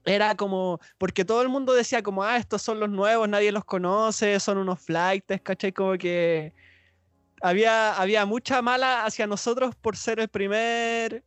[0.04, 3.64] era como, porque todo el mundo decía como, ah, estos son los nuevos, nadie los
[3.64, 5.72] conoce, son unos flights, ¿cachai?
[5.72, 6.54] Como que
[7.42, 11.24] había, había mucha mala hacia nosotros por ser el primer,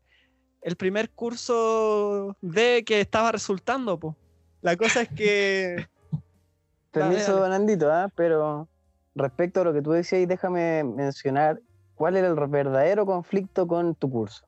[0.62, 4.18] el primer curso de que estaba resultando, po.
[4.62, 5.88] La cosa es que...
[6.92, 7.58] Permiso, dale.
[7.58, 8.12] Nandito, ¿ah?
[8.16, 8.68] pero
[9.16, 11.62] respecto a lo que tú decías, déjame mencionar
[11.96, 14.46] cuál era el verdadero conflicto con tu curso.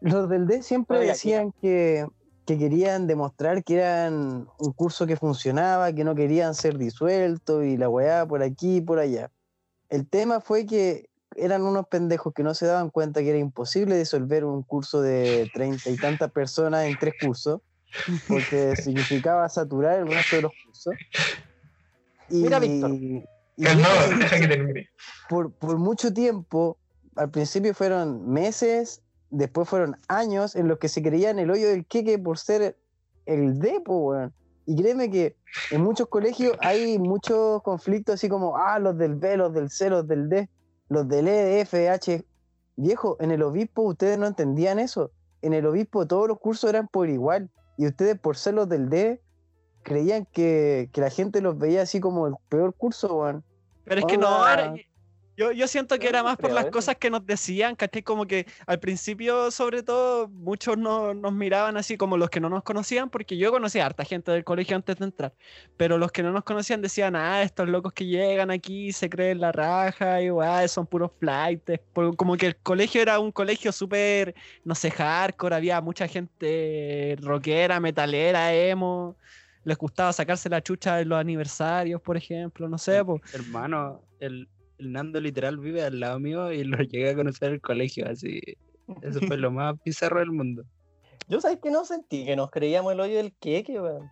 [0.00, 2.06] Los del D siempre Oye, decían que,
[2.46, 7.76] que querían demostrar que eran un curso que funcionaba, que no querían ser disueltos y
[7.76, 9.30] la weá por aquí y por allá.
[9.88, 13.96] El tema fue que eran unos pendejos que no se daban cuenta que era imposible
[13.96, 17.60] disolver un curso de treinta y tantas personas en tres cursos,
[18.28, 20.94] porque significaba saturar el resto de los cursos.
[22.30, 22.90] Y, Mira, Víctor.
[22.92, 23.24] y
[23.62, 24.88] Calmado, mucha deja que gente- termine.
[25.28, 26.76] por, por mucho tiempo,
[27.16, 31.86] al principio fueron meses, después fueron años en los que se creían el hoyo del
[31.86, 32.76] queque por ser
[33.26, 34.32] el depo, weón.
[34.66, 35.34] Y créeme que
[35.70, 39.88] en muchos colegios hay muchos conflictos así como, ah, los del B, los del C,
[39.88, 40.48] los del D,
[40.90, 42.22] los del E, F, H.
[42.76, 45.10] Viejo, en el obispo ustedes no entendían eso.
[45.40, 47.48] En el obispo todos los cursos eran por igual.
[47.78, 49.22] Y ustedes por ser los del D
[49.84, 53.44] creían que, que la gente los veía así como el peor curso, weón.
[53.84, 54.44] Pero es que no,
[55.38, 58.02] yo, yo siento que era más por las cosas que nos decían, ¿cachai?
[58.02, 62.50] Como que al principio, sobre todo, muchos no, nos miraban así como los que no
[62.50, 65.32] nos conocían, porque yo conocía a harta gente del colegio antes de entrar,
[65.76, 69.40] pero los que no nos conocían decían, ah, estos locos que llegan aquí se creen
[69.40, 71.80] la raja y weá, son puros flights.
[72.16, 77.78] Como que el colegio era un colegio súper, no sé, hardcore, había mucha gente rockera,
[77.78, 79.16] metalera, emo.
[79.62, 83.22] Les gustaba sacarse la chucha en los aniversarios, por ejemplo, no sé, pues.
[83.32, 84.48] Hermano, el,
[84.78, 88.08] el Nando literal vive al lado mío y lo llegué a conocer en el colegio,
[88.08, 88.40] así.
[89.02, 90.64] Eso fue lo más bizarro del mundo.
[91.28, 94.10] Yo sabes que no sentí que nos creíamos el hoyo del queque, weón.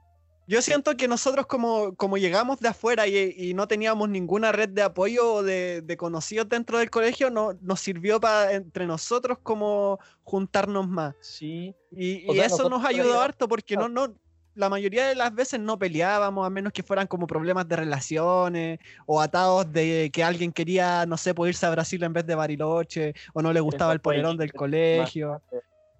[0.48, 4.68] Yo siento que nosotros como, como llegamos de afuera y, y no teníamos ninguna red
[4.68, 9.38] de apoyo o de, de conocidos dentro del colegio, no, nos sirvió para entre nosotros
[9.42, 11.16] como juntarnos más.
[11.20, 11.74] Sí.
[11.90, 14.14] Y, O y sea, eso nos ayudó harto porque no, no,
[14.56, 18.78] la mayoría de las veces no peleábamos, a menos que fueran como problemas de relaciones
[19.06, 22.34] o atados de que alguien quería, no sé, pues irse a Brasil en vez de
[22.34, 25.40] Bariloche o no le gustaba el polerón que del colegio.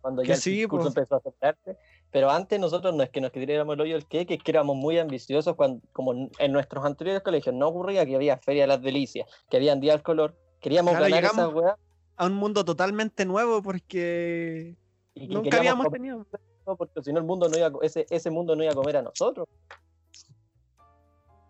[0.01, 0.97] Cuando Que ya el sí, curso pues.
[0.97, 1.77] empezó a aceptarse.
[2.13, 4.99] Pero antes nosotros no es que nos creyéramos el hoyo queque, es que éramos muy
[4.99, 9.29] ambiciosos cuando, como en- nuestros anteriores colegios no ocurría que había Feria de las Delicias,
[9.51, 10.35] que había Día del Color.
[10.61, 11.77] Queríamos Claro, ganar esa weá
[12.17, 14.77] A un mundo totalmente nuevo porque
[15.15, 16.25] y que nunca habíamos tenido.
[16.75, 18.97] Porque si no el mundo no iba a ese, ese mundo no iba a comer
[18.97, 19.47] a nosotros.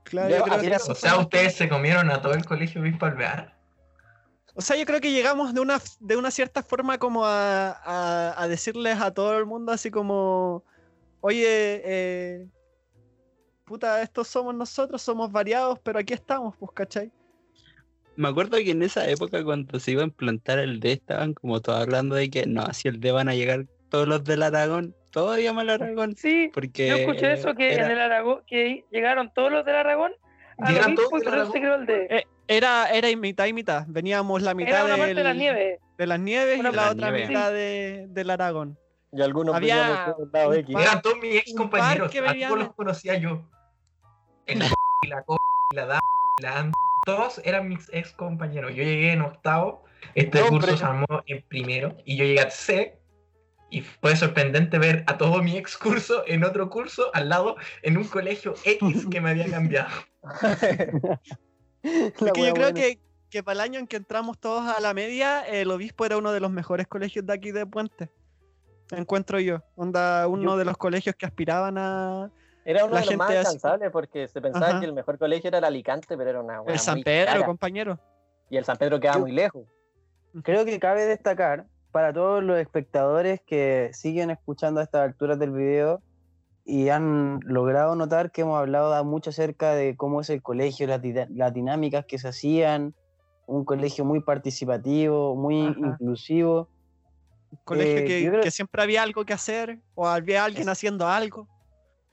[0.04, 2.34] Claro, Yo- yo creo así que era- eso O sea, ustedes se comieron a todo
[2.34, 3.56] el colegio Obispo Alvear.
[4.54, 8.34] O sea, yo creo que llegamos de una, de una cierta forma como a, a-
[8.42, 10.64] a decirles a todo el mundo así como,
[11.20, 11.44] oye,
[11.84, 12.46] eh,
[13.64, 17.12] puta, estos somos nosotros, somos variados, pero aquí estamos, pues, ¿cachai?
[18.14, 21.60] Me acuerdo que en esa época cuando se iba a implantar el D estaban como
[21.60, 24.94] todos hablando de que no, si el D van a llegar todos los del Aragón,
[25.16, 28.84] todavía más al Aragón, Sí, porque yo escuché eso, que era- en el Aragón, que
[28.90, 30.12] llegaron todos los del Aragón
[30.58, 32.06] a lo mismo todos y del por eso se creó el D.
[32.10, 35.24] Eh, era, era y mitad y mitad, veníamos la mitad Era una parte del- de
[35.24, 35.80] la nieve.
[35.96, 38.78] de las nieves Una y la otra de la mitad de- del Aragón.
[39.12, 40.74] Y algunos Había lado X.
[40.74, 42.10] par- Eran todos mis ex compañeros.
[42.12, 43.42] que A veían- todos los conocía yo.
[44.44, 44.58] El
[45.02, 45.38] y la co
[45.72, 46.00] y la da
[46.42, 46.74] la and-
[47.06, 48.72] todos eran mis ex compañeros.
[48.74, 50.50] Yo llegué en octavo, este Hombre.
[50.60, 52.98] curso se armó en primero y yo llegué a C.
[53.68, 57.96] Y fue sorprendente ver a todo mi ex curso en otro curso al lado en
[57.98, 59.88] un colegio X que me había cambiado.
[61.82, 63.00] Es que yo creo que,
[63.30, 66.32] que para el año en que entramos todos a la media, el obispo era uno
[66.32, 68.10] de los mejores colegios de aquí de Puente.
[68.90, 69.62] Encuentro yo.
[69.74, 72.30] Onda, uno Yo- de los colegios que aspiraban a.
[72.64, 74.80] Era uno La de los más alcanzables porque se pensaba Ajá.
[74.80, 77.46] que el mejor colegio era el Alicante, pero era una El San Pedro, cara.
[77.46, 77.98] compañero.
[78.50, 79.66] Y el San Pedro queda Yo- muy lejos.
[80.42, 81.66] Creo que cabe destacar
[81.96, 86.02] para todos los espectadores que siguen escuchando a estas alturas del video
[86.62, 91.00] y han logrado notar que hemos hablado mucho acerca de cómo es el colegio, las,
[91.30, 92.94] las dinámicas que se hacían,
[93.46, 95.74] un colegio muy participativo, muy Ajá.
[95.80, 96.68] inclusivo.
[97.50, 101.08] Un colegio Eh, que, creo- que siempre había algo que hacer o había alguien haciendo
[101.08, 101.48] algo.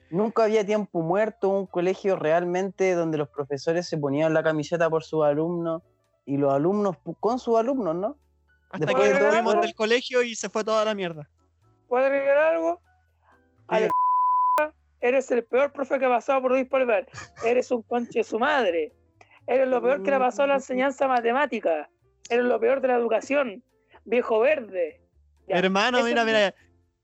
[0.10, 5.04] Nunca había tiempo muerto, un colegio realmente donde los profesores se ponían la camiseta por
[5.04, 5.82] sus alumnos
[6.26, 8.16] y los alumnos con sus alumnos, ¿no?
[8.74, 9.62] Hasta que bueno.
[9.62, 11.30] del colegio y se fue toda la mierda.
[11.88, 12.82] ¿Puedo agregar algo?
[13.68, 13.90] Ale,
[15.02, 17.08] eres el peor profe que ha pasado por Luis Polver.
[17.46, 18.92] Eres un conche de su madre.
[19.46, 21.88] Eres lo peor que le ha pasado a la enseñanza matemática.
[22.30, 23.64] Eres lo peor de la educación.
[24.06, 25.00] Viejo verde.
[25.48, 26.56] Ya, hermano, mira, mira.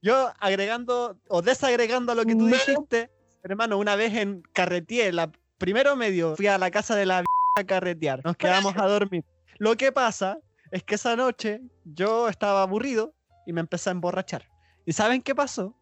[0.02, 2.56] Yo agregando o desagregando lo que tú No.
[2.56, 3.10] dijiste,
[3.44, 7.22] hermano, una vez en Carretier, la primero medio, fui a la casa de la
[7.56, 8.22] a carretear.
[8.24, 9.24] Nos quedamos a dormir.
[9.58, 10.38] Lo que pasa
[10.70, 13.14] es que esa noche yo estaba aburrido
[13.46, 14.44] y me empecé a emborrachar.
[14.86, 15.74] ¿Y saben qué pasó?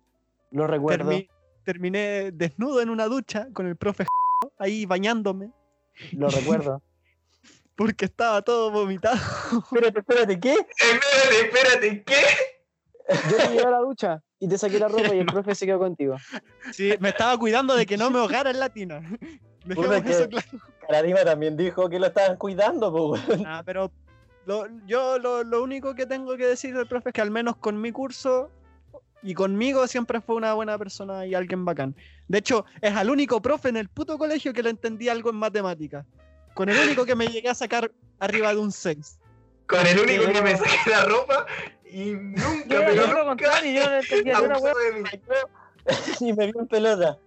[0.51, 1.29] Lo recuerdo, Termi-
[1.65, 4.07] terminé desnudo en una ducha con el profe
[4.59, 5.53] ahí bañándome
[6.13, 6.83] lo recuerdo.
[7.77, 9.17] porque estaba todo vomitado.
[9.65, 10.53] Espérate, espérate, ¿qué?
[10.53, 12.17] Espérate, espérate, ¿qué?
[13.31, 15.67] Yo te llevé a la ducha y te saqué la ropa y el profe se
[15.67, 16.17] quedó contigo.
[16.73, 19.01] Sí, me estaba cuidando de que no me ahogara en la tina.
[19.65, 20.47] Dejemos eso claro.
[20.87, 23.23] Caradima también dijo que lo estaban cuidando, pues.
[23.47, 23.91] Ah, pero
[24.49, 27.57] lo- yo lo, lo único que tengo que decir del profe es que al menos
[27.57, 28.51] con mi curso
[29.23, 31.95] y conmigo siempre fue una buena persona y alguien bacán.
[32.29, 35.37] De hecho, es al único profe en el puto colegio que le entendí algo en
[35.37, 36.07] matemáticas.
[36.55, 37.91] Con el único que me llegué a sacar
[38.21, 39.19] arriba de un 6.
[39.67, 41.47] Con el único que me saqué la ropa
[41.91, 44.73] y nunca, pero nunca contrario, yo no entendía una hueá.
[46.21, 47.19] y me vio en pelota.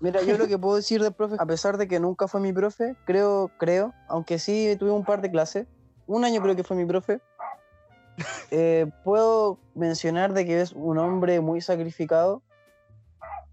[0.00, 2.52] Mira, yo lo que puedo decir del profe, a pesar de que nunca fue mi
[2.52, 5.66] profe, creo, creo, aunque sí tuve un par de clases,
[6.12, 7.20] un año creo que fue mi profe,
[8.50, 12.42] eh, puedo mencionar de que es un hombre muy sacrificado,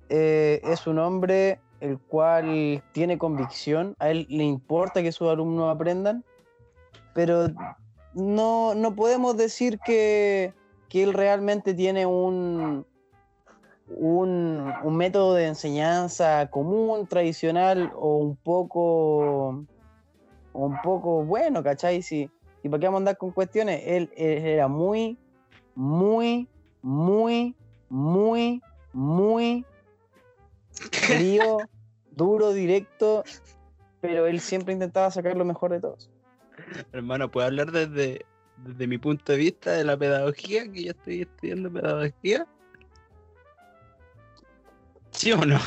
[0.10, 5.74] eh, es un hombre el cual tiene convicción, a él le importa que sus alumnos
[5.74, 6.26] aprendan,
[7.14, 7.48] pero
[8.14, 10.54] no, no podemos decir que,
[10.90, 12.86] que él realmente tiene un,
[13.88, 19.64] un, un método de enseñanza común, tradicional o un poco
[20.52, 22.02] un poco bueno, ¿cachai?
[22.64, 23.82] ¿Y para qué vamos a andar con cuestiones?
[23.86, 25.18] Él, él era muy,
[25.76, 26.48] muy,
[26.82, 27.56] muy,
[27.90, 29.66] muy, muy
[30.72, 31.58] frío,
[32.12, 33.24] duro, directo,
[34.02, 36.10] pero él siempre intentaba sacar lo mejor de todos.
[36.92, 38.26] Hermano, ¿puedo hablar desde,
[38.58, 40.70] desde mi punto de vista de la pedagogía?
[40.72, 42.46] Que yo estoy estudiando pedagogía.
[45.12, 45.60] ¿Sí o no?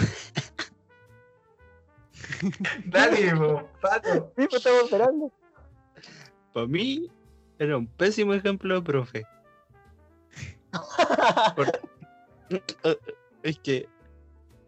[2.87, 3.33] Dale,
[3.81, 4.33] pato.
[4.37, 5.33] Sí, pues estamos esperando.
[6.53, 7.09] Para mí
[7.59, 9.27] era un pésimo ejemplo de profe.
[11.57, 11.81] Por-
[12.85, 12.97] Eh,
[13.43, 13.89] Es que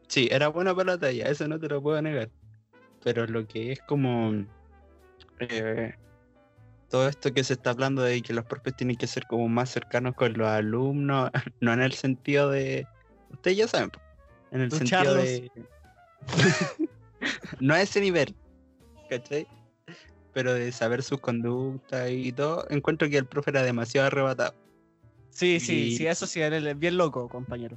[0.09, 2.31] sí, era bueno para la talla, eso no te lo puedo negar.
[3.03, 4.33] Pero lo que es como
[5.39, 5.95] eh,
[6.89, 9.69] todo esto que se está hablando de que los profes tienen que ser como más
[9.71, 11.31] cercanos con los alumnos,
[11.61, 12.87] no en el sentido de.
[13.31, 13.91] Ustedes ya saben,
[14.53, 15.51] en el sentido de.
[17.61, 18.35] no a ese nivel,
[19.11, 19.47] ¿cachai?
[20.35, 24.55] Pero de saber sus conductas y todo, encuentro que el profe era demasiado arrebatado.
[25.31, 27.77] Sí, sí, Y- sí, eso sí, él es bien loco, compañero.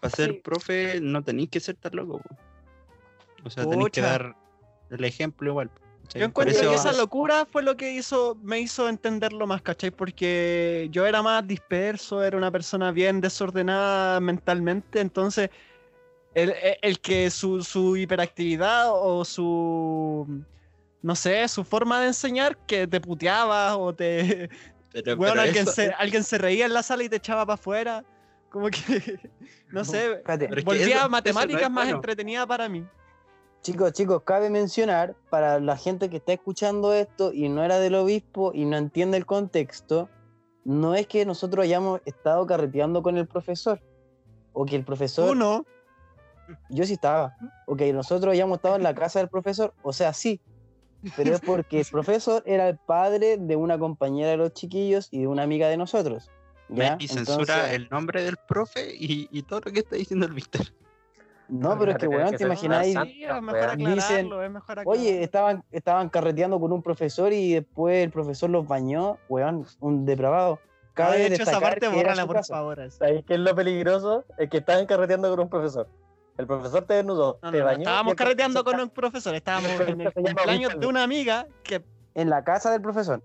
[0.00, 0.40] Para ser Sí.
[0.42, 2.18] profe no tenéis que ser tan loco.
[2.18, 2.36] po.
[3.44, 4.34] O sea, tenéis que dar
[4.90, 5.68] el ejemplo igual.
[5.70, 6.20] po, ¿cachai?
[6.20, 9.90] Yo encuentro eso- que esa locura fue lo que hizo, me hizo entenderlo más, ¿cachai?
[9.92, 15.50] Porque yo era más disperso, era una persona bien desordenada mentalmente, entonces
[16.34, 20.44] el, el- el que su, su hiperactividad o su,
[21.02, 24.48] no sé, su forma de enseñar, que te puteaba o te...
[24.92, 27.44] pero- Weón, pero alguien, eso- se, alguien se reía en la sala y te echaba
[27.46, 28.04] para afuera.
[28.50, 29.18] Como que,
[29.70, 31.96] no sé, Espérate, Pero es que volvía eso- no es matemáticas más bueno.
[31.96, 32.86] entretenida para mí.
[33.62, 37.96] Chicos, chicos, cabe mencionar para la gente que está escuchando esto y no era del
[37.96, 40.08] obispo y no entiende el contexto,
[40.64, 43.80] no es que nosotros hayamos estado carreteando con el profesor
[44.52, 45.66] o que el profesor, Uno,
[46.70, 47.36] yo sí estaba,
[47.66, 50.40] o que nosotros hayamos estado en la casa del profesor, o sea, sí,
[51.16, 55.20] pero es porque el profesor era el padre de una compañera de los chiquillos y
[55.20, 56.30] de una amiga de nosotros.
[56.68, 56.96] ¿ya?
[56.98, 60.32] y censura Entonces- el nombre del profe y, y todo lo que está diciendo el
[60.32, 60.66] Víctor.
[61.48, 62.88] No, pero es que, weón, te imagináis.
[62.88, 68.50] Dicen, aclararlo, es mejor Oye, estaban, estaban carreteando con un profesor y después el profesor
[68.50, 70.58] los bañó, weón, un depravado.
[70.94, 72.54] Cabe de hecho, esa destacar parte bórrala, por casa.
[72.54, 72.90] favor.
[72.90, 74.24] ¿Sabes qué es lo peligroso?
[74.38, 75.88] Es que estaban carreteando con un profesor.
[76.38, 77.78] El profesor te desnudó, No, te no, bañó.
[77.78, 81.82] y estábamos carreteando con un profesor, estábamos el en el cumpleaños de una amiga que...
[82.14, 83.22] En la casa del profesor.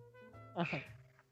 [0.55, 0.77] Ajá.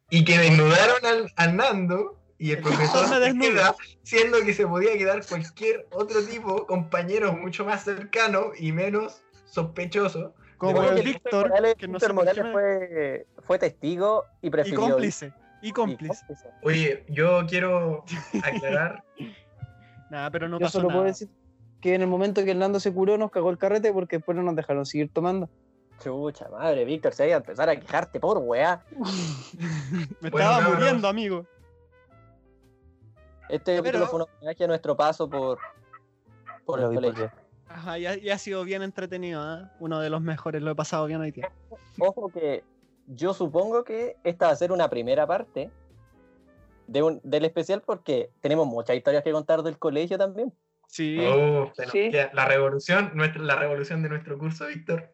[0.09, 3.49] Y que desnudaron al, al Nando y el El profesor se desnuda.
[3.49, 9.21] queda, siendo que se podía quedar cualquier otro tipo, compañero mucho más cercano y menos
[9.45, 10.33] sospechoso.
[10.57, 14.79] Como el Víctor, Morales, que no Víctor Morales fue, fue testigo y Y prefirió.
[14.81, 15.33] cómplice.
[15.61, 16.25] Y y cómplice.
[16.63, 18.03] Oye, yo quiero
[18.43, 19.03] aclarar,
[20.09, 21.29] Nada, pero no Yo pasó solo puedo decir
[21.81, 24.43] que en el momento que Hernando se curó nos cagó el carrete porque después no
[24.43, 25.49] nos dejaron seguir tomando.
[26.03, 28.83] Chucha madre, Víctor, se vaya a empezar a quejarte por weá.
[30.21, 31.45] Me Bueno, estaba muriendo, amigo.
[33.49, 35.57] Este Pero- capítulo fue un homenaje a nuestro paso por,
[36.65, 37.31] por el colegio.
[37.67, 39.71] Ajá, y ha, y ha sido bien entretenido, ¿ah?
[39.79, 41.51] Uno de los mejores, lo he pasado bien hoy día.
[41.99, 42.63] Ojo que
[43.07, 45.69] yo supongo que esta va a ser una primera parte
[46.87, 50.53] de un, del especial porque tenemos muchas historias que contar del colegio también.
[50.89, 51.19] Sí.
[51.21, 52.09] oh, Sí.
[52.33, 55.13] la revolución, nuestra, la revolución de nuestro curso, Víctor.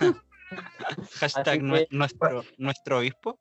[1.14, 3.40] Hashtag que- nuestro, nuestro obispo.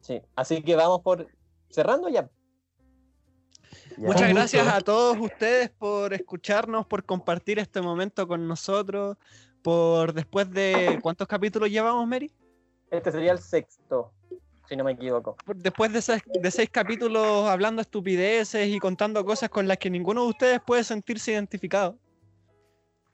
[0.00, 0.22] Sí.
[0.34, 1.28] Así que vamos por
[1.68, 2.30] cerrando ya.
[3.98, 4.06] Ya.
[4.06, 9.18] Muchas gracias a todos ustedes por escucharnos, por compartir este momento con nosotros,
[9.62, 10.98] por después de...
[11.02, 12.32] ¿Cuántos capítulos llevamos, Mary?
[12.90, 14.14] Este sería el sexto,
[14.68, 15.36] si no me equivoco.
[15.54, 20.22] Después de seis, de seis capítulos hablando estupideces y contando cosas con las que ninguno
[20.22, 21.98] de ustedes puede sentirse identificado.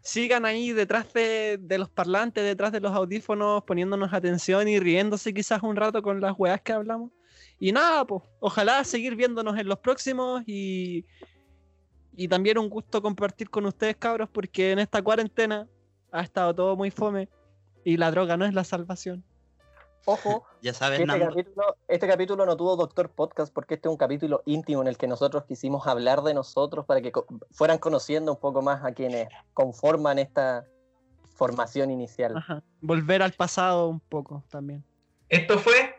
[0.00, 5.32] Sigan ahí detrás de, de los parlantes, detrás de los audífonos, poniéndonos atención y riéndose
[5.32, 7.12] quizás un rato con las weas que hablamos.
[7.61, 11.07] Y nada, pues, ojalá seguir viéndonos en los próximos y,
[12.16, 15.68] y también un gusto compartir con ustedes, cabros, porque en esta cuarentena
[16.11, 17.28] ha estado todo muy fome
[17.84, 19.24] y la droga no es la salvación.
[20.05, 23.96] Ojo, Ya sabes, este capítulo, este capítulo no tuvo Doctor Podcast porque este es un
[23.96, 28.32] capítulo íntimo en el que nosotros quisimos hablar de nosotros para que co- fueran conociendo
[28.32, 30.66] un poco más a quienes conforman esta
[31.34, 32.36] formación inicial.
[32.36, 32.62] Ajá.
[32.80, 34.84] Volver al pasado un poco también.
[35.28, 35.94] Esto fue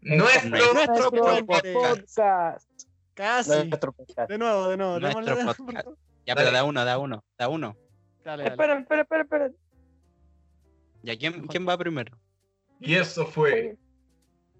[0.00, 1.74] nuestro Nuestro Nuestro podcast.
[1.74, 2.70] podcast.
[3.14, 3.50] Casi.
[3.68, 4.30] Nuestro podcast.
[4.30, 4.98] De nuevo, de nuevo.
[5.00, 5.88] Nuestro de nuevo, podcast.
[6.26, 7.76] Ya, pero da uno, da uno, da uno.
[8.24, 8.54] Dale, dale.
[8.54, 9.50] Espera, espera, espera, espera.
[11.02, 12.16] ¿Ya quién, quién va primero?
[12.80, 13.76] Y eso fue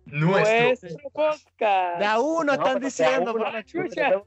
[0.07, 1.99] nuestro Nuestro podcast.
[1.99, 4.23] De a uno No, están diciendo por la chucha.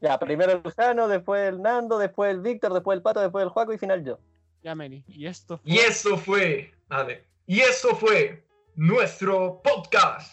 [0.00, 3.50] Ya, primero el Jano, después el Nando, después el Víctor, después el Pato, después el
[3.50, 4.18] Juaco y final yo.
[4.62, 5.04] Ya, Mary.
[5.06, 8.44] Y esto fue Y eso fue, a ver, y eso fue
[8.74, 10.32] nuestro podcast.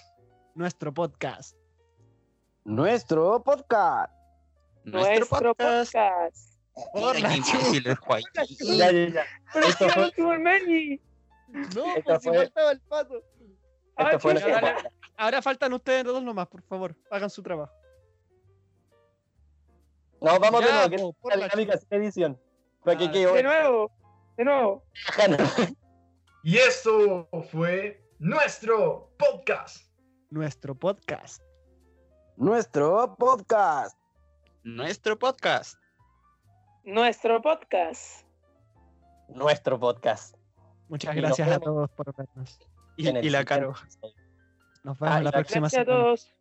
[0.55, 1.55] nuestro podcast.
[2.63, 4.11] Nuestro podcast.
[4.83, 6.57] Nuestro podcast.
[6.93, 7.35] Por Ay, la
[11.51, 11.61] fue-.
[11.83, 13.23] No, Esto pues si fue- faltaba el pato.
[13.95, 14.35] Ah, fue.
[15.17, 16.95] Ahora faltan ustedes dos nomás, por favor.
[17.11, 17.73] Hagan su trabajo.
[20.21, 20.95] No, vamos de nuevo, que
[21.33, 22.39] es la dinámica edición.
[22.83, 23.91] Para que Ah, quede De nuevo.
[24.37, 24.83] De nuevo.
[26.43, 29.89] Y eso fue nuestro podcast.
[30.29, 31.41] Nuestro podcast.
[32.37, 33.97] Nuestro podcast.
[34.63, 35.77] Nuestro podcast.
[36.83, 38.25] Nuestro podcast.
[39.27, 40.35] Nuestro podcast.
[40.89, 42.59] Muchas Y gracias a todos por vernos.
[42.97, 43.73] Y, la caro.
[44.83, 46.03] Nos vemos Ah, la la- próxima Gracias a semana.
[46.03, 46.33] todos.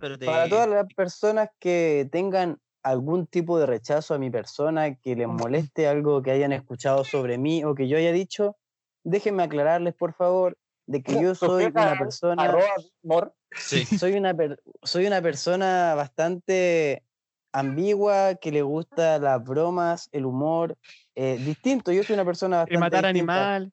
[0.00, 5.28] Para todas las personas que tengan algún tipo de rechazo a mi persona, que les
[5.28, 8.56] moleste algo que hayan escuchado sobre mí o que yo haya dicho,
[9.04, 13.32] déjenme aclararles, por favor, de que yo soy una persona, Arroba.
[13.52, 13.84] Sí.
[13.84, 17.04] soy una, per- soy una persona bastante
[17.52, 20.76] ambigua, que le gusta las bromas, el humor,
[21.14, 21.92] eh, distinto.
[21.92, 23.54] Yo soy una persona Y bastante matar distinta.
[23.54, 23.72] animal.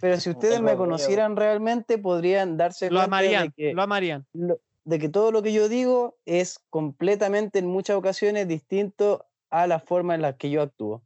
[0.00, 4.26] Pero si ustedes me conocieran realmente, podrían darse Lo cuenta de que Lo amarían.
[4.34, 9.66] lo- de que todo lo que yo digo es completamente en muchas ocasiones distinto a
[9.68, 11.02] la forma en la que yo actúo.